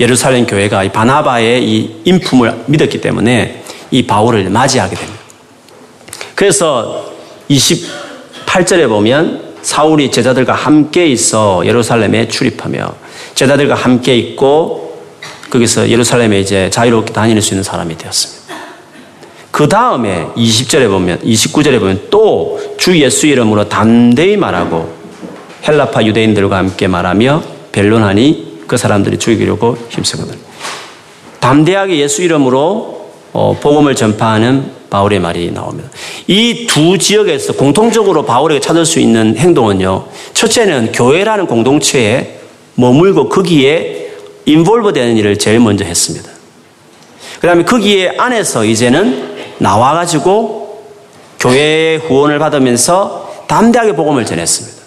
[0.00, 5.20] 예루살렘 교회가 이 바나바의 이 인품을 믿었기 때문에 이 바울을 맞이하게 됩니다.
[6.34, 7.12] 그래서
[7.48, 12.94] 28절에 보면 사울이 제자들과 함께 있어 예루살렘에 출입하며
[13.34, 15.02] 제자들과 함께 있고
[15.50, 18.43] 거기서 예루살렘에 이제 자유롭게 다닐 수 있는 사람이 되었습니다.
[19.54, 24.92] 그 다음에 20절에 보면, 29절에 보면 또 주 예수 이름으로 담대히 말하고
[25.66, 30.36] 헬라파 유대인들과 함께 말하며 변론하니 그 사람들이 죽이려고 힘쓰거든.
[31.38, 35.88] 담대하게 예수 이름으로 어, 복음을 전파하는 바울의 말이 나옵니다.
[36.26, 40.06] 이 두 지역에서 공통적으로 바울에게 찾을 수 있는 행동은요.
[40.34, 42.40] 첫째는 교회라는 공동체에
[42.74, 44.10] 머물고 거기에
[44.46, 46.28] 인볼브 되는 일을 제일 먼저 했습니다.
[47.40, 50.82] 그 다음에 거기에 안에서 이제는 나와가지고
[51.40, 54.82] 교회의 후원을 받으면서 담대하게 복음을 전했습니다.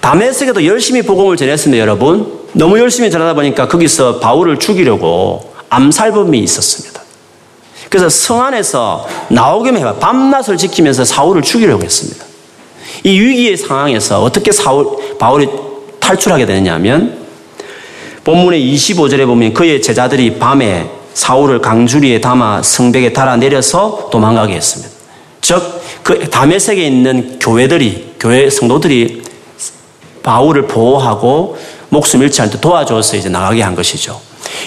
[0.00, 2.40] 다메섹에도 열심히 복음을 전했습니다, 여러분.
[2.52, 7.00] 너무 열심히 전하다 보니까 거기서 바울을 죽이려고 암살범이 있었습니다.
[7.88, 9.94] 그래서 성 안에서 나오기만 해봐.
[9.96, 12.24] 밤낮을 지키면서 사울을 죽이려고 했습니다.
[13.02, 15.48] 이 위기의 상황에서 어떻게 사울, 바울이
[15.98, 17.18] 탈출하게 되느냐면
[18.24, 24.90] 본문의 25절에 보면 그의 제자들이 밤에 사울을 강주리에 담아 성벽에 달아 내려서 도망가게 했습니다.
[25.42, 29.22] 즉, 그 다메섹에 있는 교회들이, 교회 성도들이
[30.22, 31.58] 바울을 보호하고
[31.90, 34.18] 목숨 잃지 않게 도와줘서 이제 나가게 한 것이죠.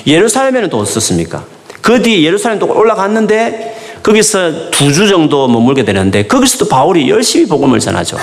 [0.05, 1.43] 예루살렘에는 또 어떻습니까?
[1.81, 7.79] 그 뒤에 예루살렘 또 올라갔는데 거기서 두 주 정도 머물게 되는데 거기서도 바울이 열심히 복음을
[7.79, 8.17] 전하죠.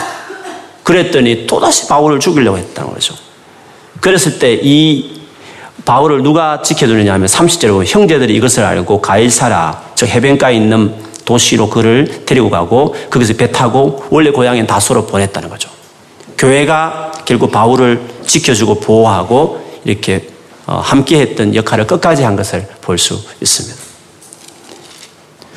[0.85, 3.15] 그랬더니 또다시 바울을 죽이려고 했다는 거죠.
[4.01, 5.20] 그랬을 때 이
[5.85, 12.25] 바울을 누가 지켜주느냐 하면 30절에 보면 형제들이 이것을 알고 가일사라 저 해변가에 있는 도시로 그를
[12.27, 15.71] 데리고 가고 거기서 배 타고 원래 고향인 다소로 보냈다는 거죠.
[16.39, 20.29] 교회가 결국 바울을 지켜주고 보호하고 이렇게
[20.67, 23.81] 어, 함께 했던 역할을 끝까지 한 것을 볼 수 있습니다.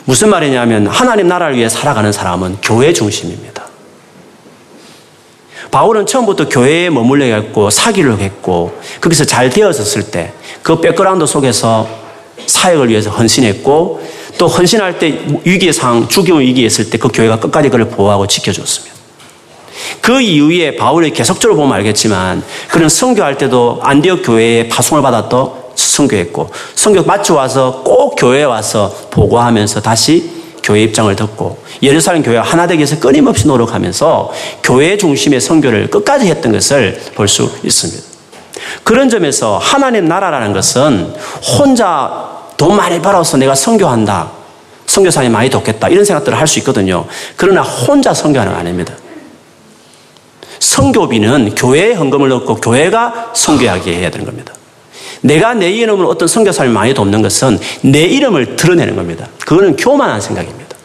[0.06, 3.53] 무슨 말이냐면 하나님 나라를 위해 살아가는 사람은 교회 중심입니다.
[5.74, 11.88] 바울은 처음부터 교회에 머물러 했고 사기를 했고 거기서 잘 되어졌을 때 그 백그라운드 속에서
[12.45, 14.01] 사역을 위해서 헌신했고
[14.38, 18.93] 또 헌신할 때 위기의 상황, 죽임의 위기에 있을 때 그 교회가 끝까지 그를 보호하고 지켜줬습니다.
[19.99, 27.03] 그 이후에 바울이 계속적으로 보면 알겠지만 그는 선교할 때도 안디옥 교회에 파송을 받았던 선교했고 선교
[27.03, 32.97] 마치 와서 꼭 교회에 와서 보고하면서 다시 교회 입장을 듣고 예루살렘 교회 하나 되기 위해서
[32.99, 34.32] 끊임없이 노력하면서
[34.64, 38.01] 교회 중심의 선교를 끝까지 했던 것을 볼 수 있습니다.
[38.84, 41.14] 그런 점에서 하나님 나라라는 것은
[41.57, 44.32] 혼자 돈 많이 벌어서 내가 선교한다.
[44.86, 45.89] 선교사님 많이 돕겠다.
[45.89, 47.05] 이런 생각들을 할 수 있거든요.
[47.36, 48.93] 그러나 혼자 선교하는 거 아닙니다.
[50.59, 54.53] 선교비는 교회에 헌금을 넣고 교회가 선교하게 해야 되는 겁니다.
[55.24, 59.28] 내가 내 이름으로 어떤 선교사를 많이 돕는 것은 내 이름을 드러내는 겁니다.
[59.45, 60.76] 그거는 교만한 생각입니다.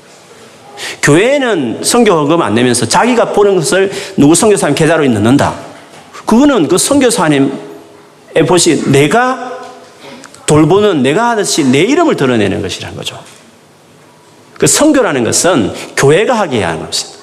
[1.03, 5.55] 교회는 선교 헌금 안 내면서 자기가 보는 것을 누구 선교사님 계좌로 넣는다.
[6.25, 7.51] 그거는 그 선교사님의
[8.47, 9.59] 보시 내가
[10.47, 13.19] 돌보는 내가 하듯이 내 이름을 드러내는 것이라는 거죠.
[14.57, 17.19] 그 선교라는 것은 교회가 하게 하는 것입니다.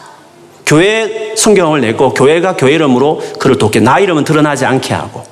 [0.66, 5.24] 교회 성경을 내고 교회가 교회 이름으로 그를 돕게 나 이름은 드러나지 않게 하고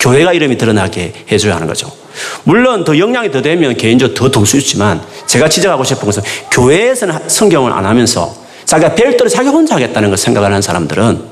[0.00, 1.90] 교회가 이름이 드러나게 해줘야 하는 거죠.
[2.44, 7.28] 물론 더 역량이 더 되면 개인적으로 더 도울 수 있지만 제가 지적하고 싶은 것은 교회에서는
[7.28, 8.34] 성경을 안 하면서
[8.64, 11.22] 자기가 별도로 자기 혼자 하겠다는 걸 생각을 하는 사람들은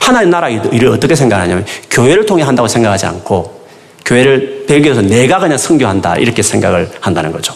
[0.00, 3.60] 하나님 나라 일을 어떻게 생각하냐면 교회를 통해 한다고 생각하지 않고
[4.04, 7.54] 교회를 배경에서 내가 그냥 성교한다 이렇게 생각을 한다는 거죠.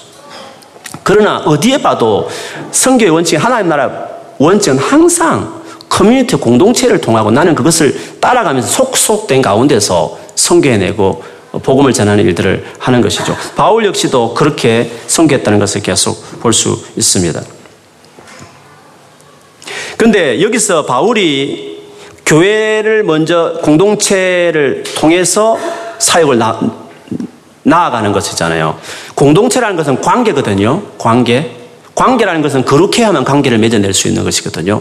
[1.02, 2.28] 그러나 어디에 봐도
[2.70, 11.24] 성교의 원칙 하나님 나라 원칙은 항상 커뮤니티 공동체를 통하고 나는 그것을 따라가면서 속속된 가운데서 성교해내고
[11.62, 13.36] 복음을 전하는 일들을 하는 것이죠.
[13.56, 17.40] 바울 역시도 그렇게 성교했다는 것을 계속 볼 수 있습니다.
[19.96, 21.82] 근데 여기서 바울이
[22.26, 25.56] 교회를 먼저 공동체를 통해서
[25.98, 26.60] 사역을 나,
[27.62, 28.78] 나아가는 것이잖아요.
[29.14, 30.82] 공동체라는 것은 관계거든요.
[30.98, 31.56] 관계.
[31.94, 34.80] 관계라는 것은 그렇게 하면 관계를 맺어낼 수 있는 것이거든요.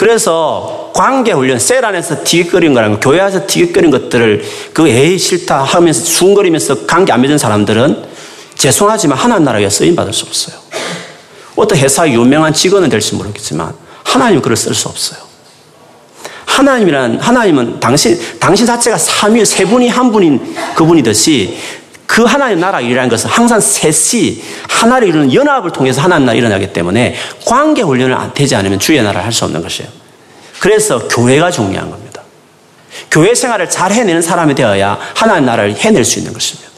[0.00, 4.42] 그래서 관계 훈련, 셀 안에서 티격거린 거라는 거, 교회 에서 티격거린 것들을
[4.72, 8.04] 그 에이 싫다 하면서 수근거리면서 관계 안 맺은 사람들은
[8.54, 10.56] 죄송하지만 하나님 나라에 쓰임 받을 수 없어요.
[11.54, 15.20] 어떤 회사의 유명한 직원은 될지 모르겠지만 하나님 글을 쓸수 없어요.
[16.46, 21.58] 하나님이란 하나님은 당신 당신 자체가 삼위 세 분이 한 분인 그분이듯이
[22.10, 27.14] 그 하나님 나라 일이라는 것은 항상 셋이 하나를 이루는 연합을 통해서 하나님 나라 일어나기 때문에
[27.46, 29.88] 관계 훈련을 되지 않으면 주의 나라를 할 수 없는 것이에요.
[30.58, 32.22] 그래서 교회가 중요한 겁니다.
[33.12, 36.68] 교회 생활을 잘 해내는 사람이 되어야 하나님 나라를 해낼 수 있는 것입니다.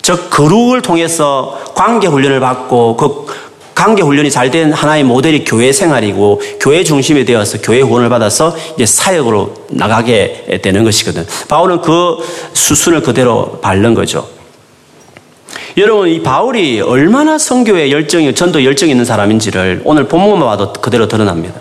[0.00, 3.43] 즉 거룩을 통해서 관계 훈련을 받고 그
[3.74, 8.86] 관계 훈련이 잘 된 하나의 모델이 교회 생활이고 교회 중심이 되어서 교회 후원을 받아서 이제
[8.86, 11.26] 사역으로 나가게 되는 것이거든.
[11.48, 12.18] 바울은 그
[12.52, 14.28] 수순을 그대로 밟는 거죠.
[15.76, 21.60] 여러분 이 바울이 얼마나 성교에 열정이 전도 열정이 있는 사람인지를 오늘 본문만 봐도 그대로 드러납니다.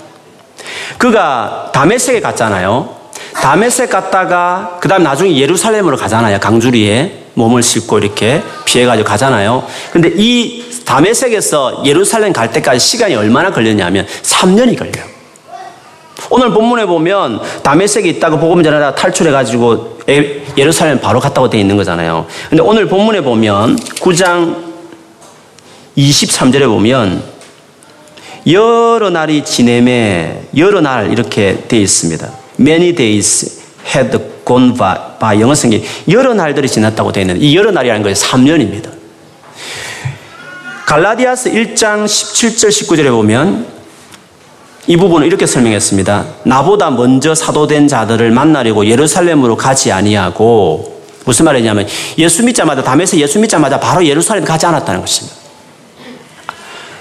[0.99, 2.95] 그가 다메섹에 갔잖아요.
[3.33, 6.39] 다메섹 갔다가 그다음 나중에 예루살렘으로 가잖아요.
[6.39, 9.63] 강주리에 몸을 싣고 이렇게 피해 가지고 가잖아요.
[9.91, 15.05] 근데 이 다메섹에서 예루살렘 갈 때까지 시간이 얼마나 걸렸냐면 3년이 걸려요.
[16.29, 19.99] 오늘 본문에 보면 다메섹에 있다가 복음 전하다가 탈출해 가지고
[20.57, 22.25] 예루살렘 바로 갔다고 되어 있는 거잖아요.
[22.49, 24.73] 근데 오늘 본문에 보면 9장
[25.97, 27.23] 23절에 보면
[28.47, 32.29] 여러 날이 지내매 여러 날 이렇게 되어 있습니다.
[32.59, 33.61] Many days
[33.95, 35.39] had gone by.
[35.39, 39.02] 영어 성경 여러 날들이 지났다고 되어 있는데 이 여러 날이라는 것이 3년입니다.
[40.93, 43.65] 갈라디아스 1장 17절 19절에 보면
[44.85, 46.25] 이 부분을 이렇게 설명했습니다.
[46.43, 51.87] 나보다 먼저 사도된 자들을 만나려고 예루살렘으로 가지 아니하고 무슨 말이냐면
[52.19, 55.35] 예수 믿자마자 담에서 예수 믿자마자 바로 예루살렘 가지 않았다는 것입니다.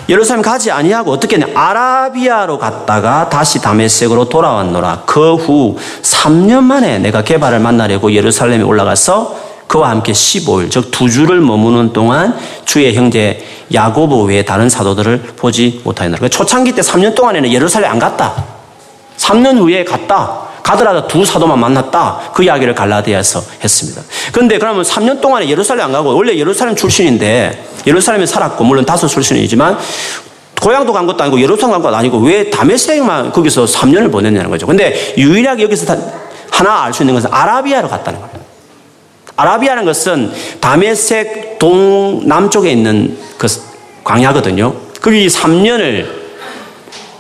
[0.09, 5.03] 예루살렘 가지 아니하고 어떻게 했냐 아라비아로 갔다가 다시 다메섹으로 돌아왔노라.
[5.05, 11.41] 그 후 3년 만에 내가 개발을 만나려고 예루살렘에 올라가서 그와 함께 15일, 즉 두 주를
[11.41, 13.43] 머무는 동안 주의 형제
[13.73, 16.19] 야고보 외에 다른 사도들을 보지 못하였노라.
[16.19, 18.45] 그러니까 초창기 때 3년 동안에는 예루살렘 안 갔다.
[19.17, 20.43] 3년 후에 갔다.
[20.63, 22.33] 가더라도 두 사도만 만났다.
[22.35, 24.03] 그 이야기를 갈라디아에서 했습니다.
[24.33, 29.79] 그런데 그러면 3년 동안에 예루살렘 안 가고 원래 예루살렘 출신인데 예루살렘에 살았고 물론 다섯 출신이지만
[30.61, 34.67] 고향도 간 것도 아니고 예루살렘 간 것도 아니고 왜 다메섹만 거기서 3년을 보냈냐는 거죠.
[34.67, 35.97] 근데 유일하게 여기서
[36.51, 38.42] 하나 알 수 있는 것은 아라비아로 갔다는 겁니다.
[39.37, 43.47] 아라비아라는 것은 다메섹 동남쪽에 있는 그
[44.05, 44.75] 광야거든요.
[45.01, 46.07] 거기 3년을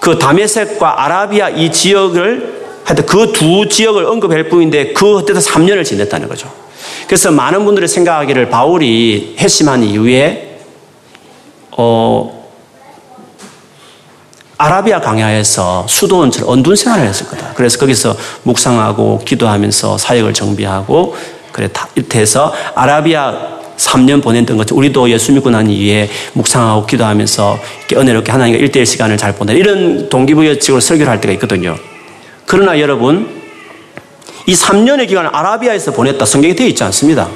[0.00, 6.28] 그 다메섹과 아라비아 이 지역을 하여튼 그 두 지역을 언급할 뿐인데 그 헛되서 3년을 지냈다는
[6.28, 6.52] 거죠.
[7.06, 10.58] 그래서 많은 분들이 생각하기를 바울이 회심한 이후에
[11.76, 12.42] 어
[14.58, 17.52] 아라비아 강야에서 수도원처럼 언둔 생활을 했을 거다.
[17.54, 21.16] 그래서 거기서 묵상하고 기도하면서 사역을 정비하고
[21.52, 21.68] 그래
[22.14, 28.58] 해서 아라비아 3년 보냈던 것처럼 우리도 예수 믿고 난 이후에 묵상하고 기도하면서 이렇게 은혜롭게 하나님과
[28.58, 31.76] 일대일 시간을 잘 보내 이런 동기부여식으로 설교를 할 때가 있거든요.
[32.46, 33.42] 그러나 여러분
[34.46, 36.24] 이 3년의 기간을 아라비아에서 보냈다.
[36.24, 37.28] 성경에 되어 있지 않습니다.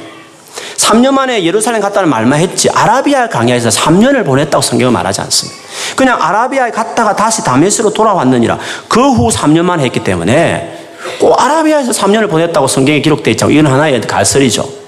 [0.76, 5.58] 3년 만에 예루살렘 갔다는 말만 했지 아라비아 강야에서 3년을 보냈다고 성경은 말하지 않습니다.
[5.96, 8.58] 그냥 아라비아에 갔다가 다시 다메스로 돌아왔느니라
[8.88, 10.75] 그 후 3년 만에 했기 때문에
[11.18, 13.50] 꼭 아라비아에서 3년을 보냈다고 성경에 기록되어 있죠.
[13.50, 14.86] 이건 하나의 갈설이죠.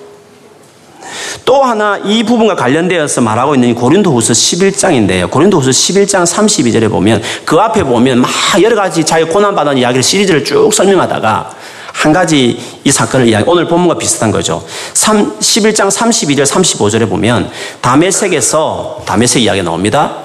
[1.45, 5.31] 또 하나 이 부분과 관련되어서 말하고 있는 고린도후서 11장인데요.
[5.31, 8.31] 고린도후서 11장 32절에 보면 그 앞에 보면 막
[8.63, 11.51] 여러 가지 자기 고난 받은 이야기를 시리즈를 쭉 설명하다가
[11.95, 14.65] 한 가지 이 사건을 이야기, 오늘 본문과 비슷한 거죠.
[14.95, 17.51] 3, 11장 32절 35절에 보면
[17.81, 20.17] 다메섹에서 다메섹 이야기가 나옵니다.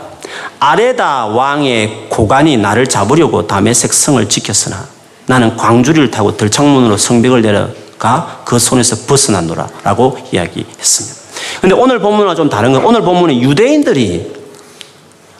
[0.59, 4.92] 아레다 왕의 고관이 나를 잡으려고 다메섹 성을 지켰으나
[5.25, 11.23] 나는 광주리를 타고 들창문으로 성벽을 내려가 그 손에서 벗어났노라 라고 이야기했습니다.
[11.61, 14.33] 근데 오늘 본문은 좀 다른 건 오늘 본문은 유대인들이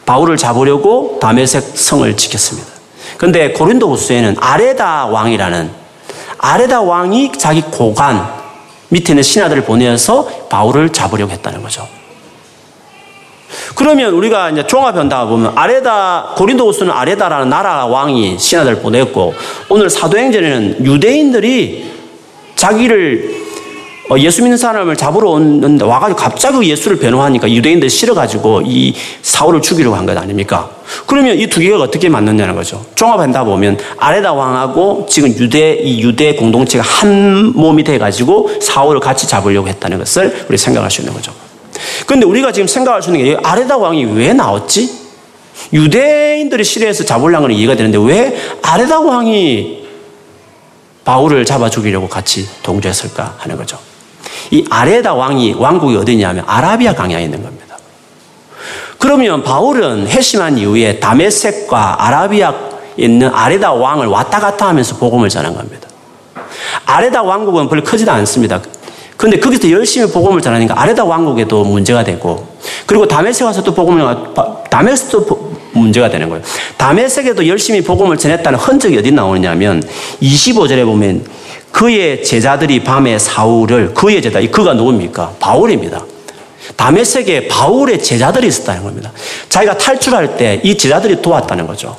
[0.06, 2.68] 바울을 잡으려고 다메섹 성을 지켰습니다.
[3.16, 5.70] 근데 고린도 후서에는 아레다 왕이라는
[6.38, 8.26] 아레다 왕이 자기 고관
[8.88, 11.86] 밑에 있는 신하들을 보내서 바울을 잡으려고 했다는 거죠.
[13.74, 19.34] 그러면 우리가 이제 종합한다 보면 아레다 고린도후서는 아레다라는 나라 왕이 신하들을 보냈고
[19.68, 21.92] 오늘 사도행전에는 유대인들이
[22.56, 23.44] 자기를
[24.10, 29.96] 어, 예수 믿는 사람을 잡으러 오는데 와가지고 갑자기 예수를 변호하니까 유대인들 싫어가지고 이 사울을 죽이려고
[29.96, 30.68] 한 것 아닙니까?
[31.06, 32.84] 그러면 이 두 개가 어떻게 맞느냐는 거죠.
[32.94, 39.68] 종합한다 보면 아레다 왕하고 지금 유대 이 유대 공동체가 한 몸이 돼가지고 사울을 같이 잡으려고
[39.68, 41.32] 했다는 것을 우리 생각할 수 있는 거죠.
[42.06, 45.04] 그런데 우리가 지금 생각할 수 있는 게 아레다 왕이 왜 나왔지?
[45.72, 49.84] 유대인들이 시리에서 잡으려는 건 이해가 되는데 왜 아레다 왕이
[51.04, 53.78] 바울을 잡아 죽이려고 같이 동조했을까 하는 거죠.
[54.50, 57.76] 이 아레다 왕이 왕국이 어디냐면 아라비아 강야에 있는 겁니다.
[58.98, 62.54] 그러면 바울은 회심한 이후에 다메섹과 아라비아
[62.96, 65.88] 있는 아레다 왕을 왔다 갔다 하면서 복음을 전한 겁니다.
[66.86, 68.60] 아레다 왕국은 별로 크지도 않습니다.
[69.24, 72.46] 근데 거기서 열심히 복음을 전하니까 아레다 왕국에도 문제가 되고
[72.84, 74.04] 그리고 다메섹 와서 또 복음을
[74.70, 76.44] 다메섹도 문제가 되는 거예요.
[76.76, 79.82] 다메섹에도 열심히 복음을 전했다는 흔적이 어디 나오느냐면
[80.20, 81.24] 25절에 보면
[81.72, 85.36] 그의 제자들이 밤에 사울을 그의 제자, 그가 누굽니까?
[85.40, 86.04] 바울입니다.
[86.76, 89.10] 다메섹에 바울의 제자들이 있었다는 겁니다.
[89.48, 91.96] 자기가 탈출할 때 이 제자들이 도왔다는 거죠.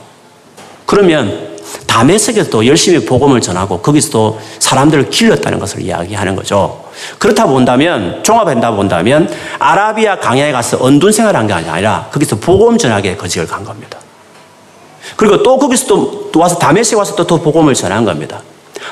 [0.86, 1.55] 그러면
[1.96, 6.84] 다메섹에서도 열심히 복음을 전하고 거기서도 사람들을 길렀다는 것을 이야기하는 거죠.
[7.18, 13.48] 그렇다 본다면 종합한다 본다면 아라비아 강야에 가서 언둔 생활한 게 아니라 거기서 복음 전하게 거직을
[13.48, 13.98] 간 겁니다.
[15.16, 18.42] 그리고 또 거기서 또, 또 와서 다메섹에 와서 또, 또 복음을 전한 겁니다.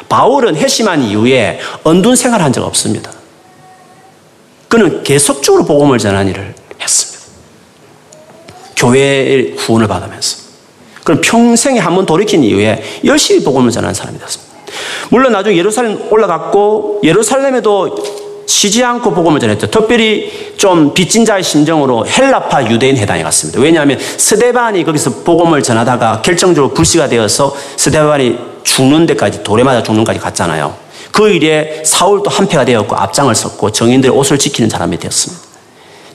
[0.07, 3.11] 바울은 회심한 이후에 언둔 생활한 적 없습니다.
[4.69, 7.21] 그는 계속적으로 복음을 전한 일을 했습니다.
[8.77, 10.42] 교회의 후원을 받으면서.
[11.03, 14.53] 그럼 평생에 한 번 돌이킨 이후에 열심히 복음을 전한 사람이 됐습니다.
[15.09, 17.95] 물론 나중에 예루살렘 올라갔고 예루살렘에도
[18.47, 19.67] 쉬지 않고 복음을 전했죠.
[19.69, 23.59] 특별히 좀 빚진 자의 심정으로 헬라파 유대인 회당에 갔습니다.
[23.61, 30.19] 왜냐하면 스데반이 거기서 복음을 전하다가 결정적으로 불씨가 되어서 스데반이 죽는 데까지 돌에 맞아 죽는 까지
[30.19, 30.75] 갔잖아요.
[31.11, 35.43] 그 일에 사울도 한패가 되었고 앞장을 섰고 정인들의 옷을 지키는 사람이 되었습니다.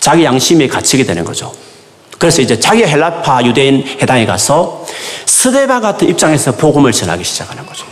[0.00, 1.52] 자기 양심에 갇히게 되는 거죠.
[2.18, 4.84] 그래서 이제 자기 헬라파 유대인 회당에 가서
[5.24, 7.86] 스데바 같은 입장에서 복음을 전하기 시작하는 거죠.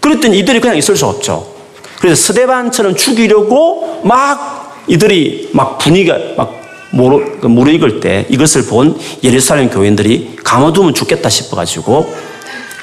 [0.00, 1.54] 그랬더니 이들이 그냥 있을 수 없죠.
[2.00, 6.60] 그래서 스데반처럼 죽이려고 막 이들이 막 분위기가 막
[6.90, 12.12] 무르익을 때 이것을 본 예루살렘 교인들이 가둬두면 죽겠다 싶어가지고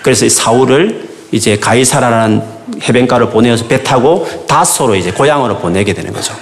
[0.01, 2.41] 그래서 사울을 이제 가이사라라는
[2.81, 6.33] 해변가로 보내어서 배 타고 다소로 이제 고향으로 보내게 되는 거죠.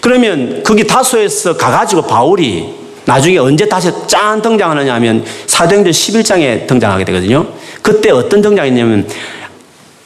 [0.00, 7.46] 그러면 거기 다소에서 가가지고 바울이 나중에 언제 다시 짠 등장하느냐 하면 사도행전 11장에 등장하게 되거든요.
[7.82, 9.08] 그때 어떤 등장이냐면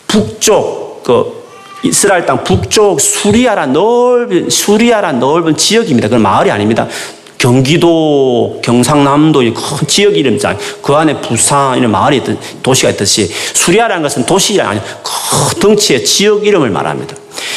[0.07, 1.45] 북쪽 그
[1.83, 6.09] 이스라엘 땅 북쪽 수리아라 넓은 수리아라 넓은 지역입니다.
[6.09, 6.89] 그건 마을이 아닙니다.
[7.37, 14.25] 경기도, 경상남도 큰 지역 이름장, 그 안에 부산 이런 마을이 있던 도시가 있듯이 수리아라는 것은
[14.25, 17.15] 도시가 아니라 큰 덩치의 지역 이름을 말합니다.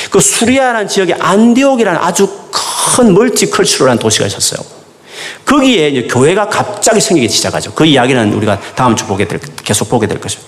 [0.10, 4.60] 그 수리아라는 지역에 안디옥이라는 아주 큰 멀티컬처럴한 도시가 있었어요.
[5.46, 7.74] 거기에 이제 교회가 갑자기 생기기 시작하죠.
[7.74, 10.42] 그 이야기는 우리가 다음 주 보게 될, 계속 보게 될 것이죠.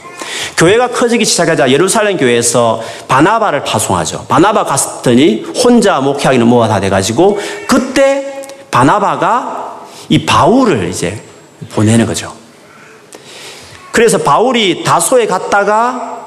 [0.58, 4.26] 교회가 커지기 시작하자 예루살렘 교회에서 바나바를 파송하죠.
[4.28, 11.22] 바나바 갔더니 혼자 목회하기는 뭐가 다 돼가지고 그때 바나바가 이 바울을 이제
[11.72, 12.34] 보내는 거죠.
[13.92, 16.19] 그래서 바울이 다소에 갔다가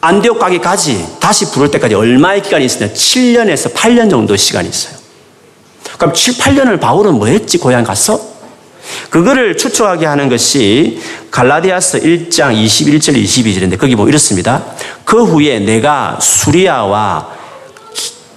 [0.00, 2.92] 안디옥 가기까지 다시 부를 때까지 얼마의 기간이 있으냐?
[2.92, 4.96] 7년에서 8년 정도 시간이 있어요.
[5.98, 7.58] 그럼 7, 8년을 바울은 뭐 했지?
[7.58, 8.20] 고향 가서?
[9.10, 14.64] 그거를 추측하게 하는 것이 갈라디아서 1장 21절 22절인데 거기 보면 이렇습니다.
[15.04, 17.28] 그 후에 내가 수리아와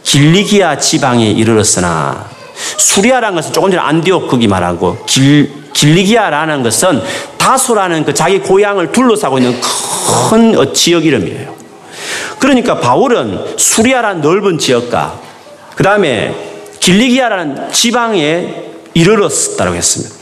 [0.03, 2.29] 길리기아 지방에 이르렀으나
[2.77, 7.01] 수리아라는 것은 조금 전에 안디옥 거기 말하고 길, 길리기아라는 것은
[7.37, 9.55] 다소라는 그 자기 고향을 둘러싸고 있는
[10.29, 11.55] 큰 지역 이름이에요.
[12.37, 15.19] 그러니까 바울은 수리아라는 넓은 지역과
[15.75, 16.35] 그 다음에
[16.81, 20.15] 길리기아라는 지방에 이르렀다고 했습니다.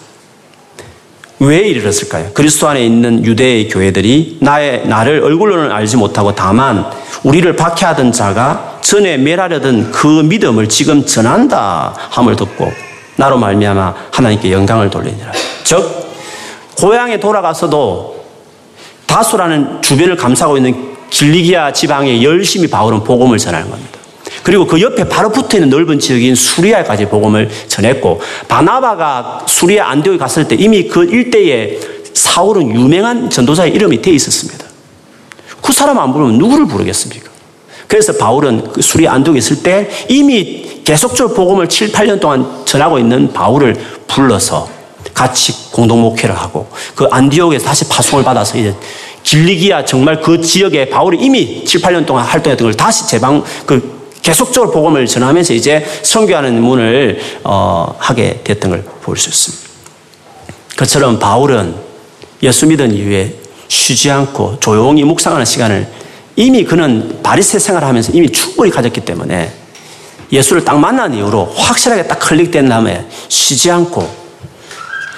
[1.39, 2.31] 왜 이르렀을까요?
[2.33, 6.85] 그리스도 안에 있는 유대의 교회들이 나의 나를 얼굴로는 알지 못하고 다만
[7.23, 12.71] 우리를 박해하던 자가 전에 멸하려던 그 믿음을 지금 전한다 함을 듣고
[13.17, 15.31] 나로 말미암아 하나님께 영광을 돌리니라.
[15.63, 16.07] 즉
[16.77, 18.25] 고향에 돌아가서도
[19.05, 23.97] 다수라는 주변을 감싸고 있는 길리기아 지방에 열심히 바울은 복음을 전하는 겁니다.
[24.43, 30.47] 그리고 그 옆에 바로 붙어 있는 넓은 지역인 수리아까지 복음을 전했고 바나바가 수리아 안디옥에 갔을
[30.47, 31.79] 때 이미 그 일대에
[32.13, 34.65] 사울은 유명한 전도자의 이름이 되어 있었습니다.
[35.61, 37.29] 그 사람 안 부르면 누구를 부르겠습니까?
[37.87, 43.33] 그래서 바울은 그 수리아 안디옥에 있을 때 이미 계속적으로 복음을 7, 8년 동안 전하고 있는
[43.33, 43.75] 바울을
[44.07, 44.69] 불러서
[45.13, 48.73] 같이 공동 목회를 하고 그 안디옥에서 다시 파송을 받아서 이제
[49.21, 54.71] 길리기아 정말 그 지역에 바울이 이미 7, 8년 동안 활동했던 걸 다시 재방 그 계속적으로
[54.71, 59.67] 복음을 전하면서 이제 선교하는 문을 어, 하게 됐던 걸 볼 수 있습니다.
[60.77, 61.75] 그처럼 바울은
[62.43, 63.35] 예수 믿은 이후에
[63.67, 65.85] 쉬지 않고 조용히 묵상하는 시간을
[66.37, 69.66] 이미 그는 바리새 생활을 하면서 이미 충분히 가졌기 때문에
[70.31, 74.27] 예수를 딱 만난 이후로 확실하게 딱 클릭된 다음에 쉬지 않고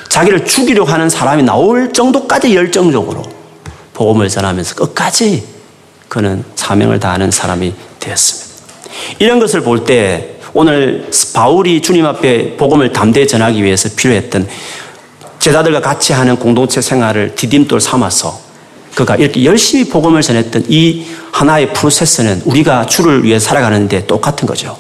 [0.10, 3.24] 자기를 죽이려고 하는 사람이 나올 정도까지 열정적으로
[3.94, 5.44] 복음을 전하면서 끝까지
[6.08, 8.50] 그는 사명을 다하는 사람이 되었습니다.
[9.20, 14.48] 이런 것을 볼 때 오늘 바울이 주님 앞에 복음을 담대히 전하기 위해서 필요했던
[15.40, 18.40] 제자들과 같이 하는 공동체 생활을 디딤돌 삼아서
[18.96, 24.78] 그가 이렇게 열심히 복음을 전했던 이 하나의 프로세스는 우리가 주를 위해 살아가는데 똑같은 거죠.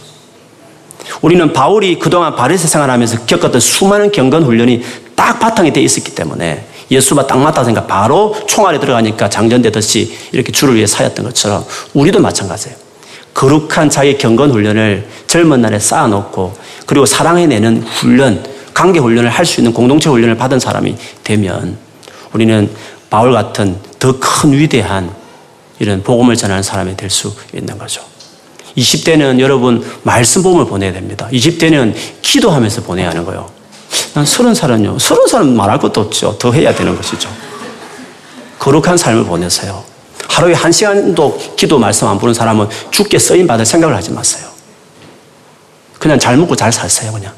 [1.21, 4.83] 우리는 바울이 그동안 바리새 생활하면서 겪었던 수많은 경건 훈련이
[5.15, 10.75] 딱 바탕이 돼 있었기 때문에 예수가 딱 맞다 생각 바로 총알에 들어가니까 장전되듯이 이렇게 주를
[10.75, 12.75] 위해 사였던 것처럼 우리도 마찬가지예요.
[13.33, 18.43] 거룩한 자기 경건 훈련을 젊은 날에 쌓아놓고 그리고 사랑해내는 훈련,
[18.73, 21.77] 관계 훈련을 할 수 있는 공동체 훈련을 받은 사람이 되면
[22.33, 22.69] 우리는
[23.09, 25.11] 바울 같은 더 큰 위대한
[25.79, 28.01] 이런 복음을 전하는 사람이 될 수 있는 거죠.
[28.77, 31.27] 20대는 여러분 말씀 복음을 보내야 됩니다.
[31.31, 33.49] 20대는 기도하면서 보내야 하는 거예요.
[34.13, 34.99] 난 서른 살은요.
[34.99, 36.37] 서른 살은 말할 것도 없죠.
[36.37, 37.29] 더 해야 되는 것이죠.
[38.59, 39.83] 거룩한 삶을 보내세요.
[40.27, 44.47] 하루에 한 시간도 기도 말씀 안 부는 사람은 죽게 쓰임 받을 생각을 하지 마세요.
[45.97, 47.33] 그냥 잘 먹고 잘 살세요, 그냥.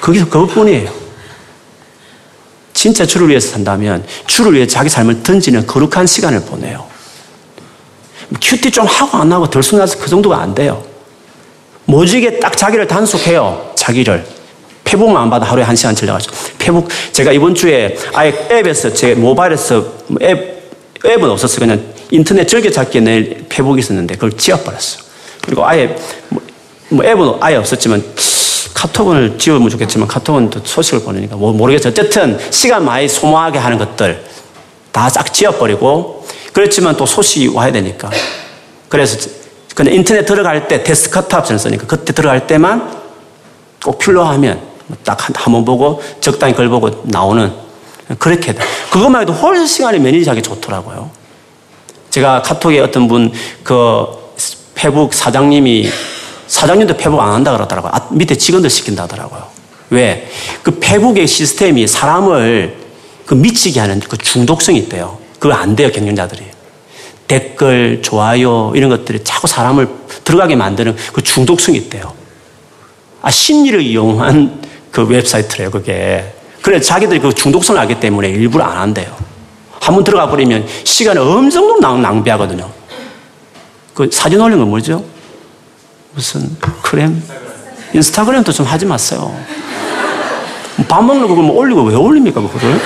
[0.00, 0.92] 거기서 그것뿐이에요.
[2.74, 6.91] 진짜 주를 위해서 산다면 주를 위해 자기 삶을 던지는 거룩한 시간을 보내요.
[8.40, 10.82] 큐티 좀 하고 안 하고 들쑥나서 그 정도가 안 돼요.
[11.84, 13.72] 모지게 딱 자기를 단속해요.
[13.74, 14.24] 자기를.
[14.84, 16.34] 페북만 안 받아 하루에 한 시간 들려가지고.
[16.58, 19.84] 페북, 제가 이번 주에 아예 앱에서, 제 모바일에서
[20.22, 20.62] 앱
[21.04, 21.58] 앱은 없었어요.
[21.60, 25.02] 그냥 인터넷 즐겨찾기에 내 페북이 있었는데 그걸 지워버렸어요.
[25.42, 25.96] 그리고 아예
[26.28, 26.40] 뭐,
[26.90, 28.04] 뭐 앱은 아예 없었지만
[28.74, 31.90] 카톡을 지우면 좋겠지만 카톡은 또 소식을 보내니까 뭐 모르겠어요.
[31.90, 34.24] 어쨌든 시간 많이 소모하게 하는 것들
[34.92, 36.21] 다 싹 지워버리고
[36.52, 38.10] 그렇지만 또 소식이 와야 되니까
[38.88, 39.28] 그래서
[39.74, 43.02] 그냥 인터넷 들어갈 때 데스크탑 을 쓰니까 그때 들어갈 때만
[43.84, 44.60] 꼭 필요하면
[45.04, 47.50] 딱 한 번 보고 적당히 걸 보고 나오는
[48.18, 48.62] 그렇게 돼.
[48.90, 51.10] 그것만 해도 훨씬 시간이 매니지하기 좋더라고요.
[52.10, 53.32] 제가 카톡에 어떤 분,
[53.62, 54.04] 그,
[54.74, 55.88] 페북 사장님이,
[56.46, 57.92] 사장님도 페북 안 한다 그러더라고요.
[57.94, 59.46] 아, 밑에 직원들 시킨다 하더라고요.
[59.90, 60.28] 왜?
[60.62, 62.76] 그 페북의 시스템이 사람을
[63.24, 65.18] 그 미치게 하는 그 중독성이 있대요.
[65.42, 66.40] 그거 안 돼요, 경영자들이.
[67.26, 69.88] 댓글, 좋아요, 이런 것들이 자꾸 사람을
[70.22, 72.12] 들어가게 만드는 그 중독성이 있대요.
[73.20, 74.62] 아, 심리를 이용한
[74.92, 76.32] 그 웹사이트래요, 그게.
[76.60, 79.16] 그래 자기들이 그 중독성을 알기 때문에 일부러 안 한대요.
[79.80, 82.70] 한번 들어가 버리면 시간을 엄청 낭비하거든요.
[83.94, 85.04] 그 사진 올린 건 뭐죠?
[86.14, 87.20] 무슨 크렘?
[87.92, 89.36] 인스타그램도 좀 하지 마세요.
[90.86, 92.80] 밥 먹는 거 그걸 뭐 올리고 왜 올립니까 그거를?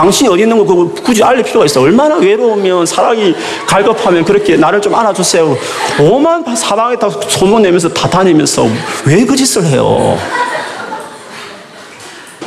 [0.00, 1.82] 당신이 어디 있는 거 그거 굳이 알릴 필요가 있어.
[1.82, 3.34] 얼마나 외로우면 사랑이
[3.66, 5.54] 갈급하면 그렇게 나를 좀 안아주세요.
[6.00, 8.66] 오만 사방에 다 소문 내면서 다 다니면서
[9.04, 10.18] 왜 그 짓을 해요?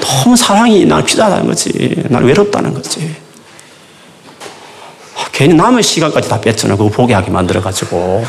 [0.01, 1.95] 너무 사랑이 나를 필요하다는 거지.
[2.09, 3.15] 나를 외롭다는 거지.
[5.15, 6.75] 아, 괜히 남은 시간까지 다 뺐잖아.
[6.75, 8.25] 그거 보게 하게 만들어가지고.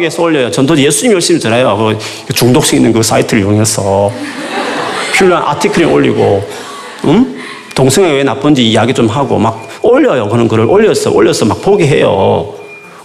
[0.00, 0.50] 위해서 올려요.
[0.50, 1.96] 전도 예수님 열심히 전해요.
[2.26, 4.10] 그 중독성 있는 그 사이트를 이용해서
[5.20, 6.42] 필요한 article을 올리고,
[7.04, 7.36] 음?
[7.74, 10.28] 동성애 왜 나쁜지 이야기 좀 하고 막 올려요.
[10.28, 11.10] 그런 글을 올렸어.
[11.10, 12.54] 올려서 막 보게 해요.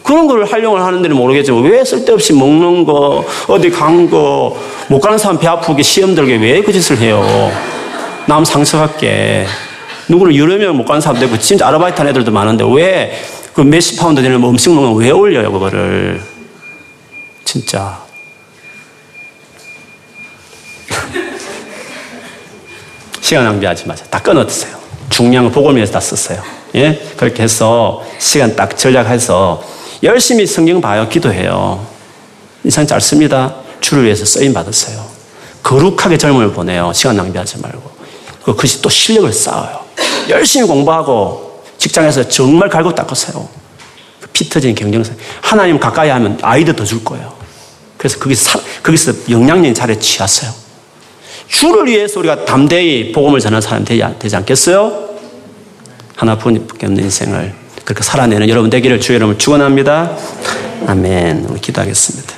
[0.04, 4.56] 그런 걸 활용을 하는데는 모르겠지만 왜 쓸데없이 먹는 거, 어디 간 거,
[4.88, 7.52] 못 가는 사람 배 아프게 시험 들게 왜 그 짓을 해요?
[8.28, 9.46] 남 상처받게.
[10.08, 13.12] 누구를 여러 명 못 가는 사람도 있고 진짜 아르바이트 하는 애들도 많은데 왜
[13.54, 16.22] 그 몇십 파운드 되는 뭐 음식 거 왜 올려요, 그거를.
[17.46, 18.00] 진짜.
[23.26, 24.06] 시간 낭비하지 마세요.
[24.12, 24.78] 다 끊어드세요.
[25.10, 26.44] 거 복음을 위해서 다 썼어요.
[26.76, 26.94] 예?
[27.18, 29.64] 그렇게 해서 시간 딱 전략해서
[30.04, 31.10] 열심히 성경 봐요.
[31.10, 31.84] 기도해요.
[32.64, 33.56] 인생 짧습니다.
[33.82, 35.04] 주를 위해서 쓰임 받았어요.
[35.64, 36.94] 거룩하게 젊음을 보내요.
[36.94, 37.82] 시간 낭비하지 말고.
[38.44, 39.80] 그것이 또 실력을 쌓아요.
[40.30, 43.50] 열심히 공부하고 직장에서 정말 갈고 닦았어요.
[44.34, 45.16] 피 터진 경쟁성.
[45.42, 47.34] 하나님 가까이 하면 아이도 더 줄 거예요.
[47.98, 50.65] 그래서 거기서, 거기서 영양적인 자리에 취했어요.
[51.48, 55.06] 주를 위해서 우리가 담대히 복음을 전하는 사람이 되지 않겠어요?
[56.88, 60.18] 없는 인생을 그렇게 살아내는 여러분 되기를 주의 이름을 축원합니다.
[60.88, 61.46] 아멘.
[61.50, 62.34] 우리 기도하겠습니다.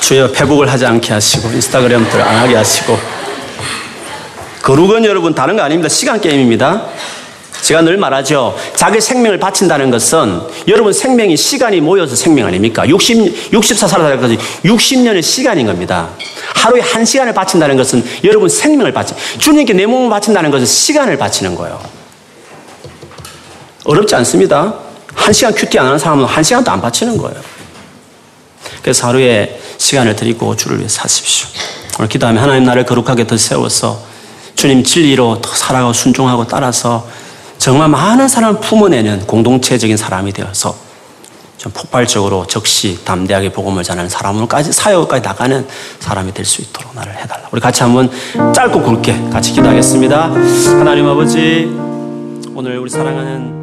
[0.00, 2.96] 주여 페북을 하지 않게 하시고 인스타그램들 안 하게 하시고
[4.62, 5.88] 거룩은 여러분 다른 거 아닙니다.
[5.88, 6.86] 시간 게임입니다.
[7.66, 8.56] 제가 늘 말하죠.
[8.76, 12.88] 자기 생명을 바친다는 것은 여러분 생명이 시간이 모여서 생명 아닙니까?
[12.88, 16.10] 60, 64 살아갈 것은 60년의 시간인 겁니다.
[16.54, 21.56] 하루에 한 시간을 바친다는 것은 여러분 생명을 바친, 주님께 내 몸을 바친다는 것은 시간을 바치는
[21.56, 21.82] 거예요.
[23.82, 24.72] 어렵지 않습니다.
[25.12, 27.40] 한 시간 큐티 안 하는 사람은 한 시간도 안 바치는 거예요.
[28.80, 31.48] 그래서 하루에 시간을 드리고 주를 위해 사십시오.
[31.98, 34.00] 오늘 기도하면 하나님 나를 거룩하게 더 세워서
[34.54, 37.25] 주님 진리로 더 살아가고 순종하고 따라서
[37.58, 40.76] 정말 많은 사람을 품어내는 공동체적인 사람이 되어서
[41.56, 45.66] 좀 폭발적으로 적시 담대하게 복음을 전하는 사람으로까지 사역까지 나가는
[45.98, 47.48] 사람이 될 수 있도록 나를 해달라.
[47.50, 48.10] 우리 같이 한번
[48.54, 50.30] 짧고 굵게 같이 기도하겠습니다.
[50.78, 51.64] 하나님 아버지
[52.54, 53.55] 오늘 우리 사랑하는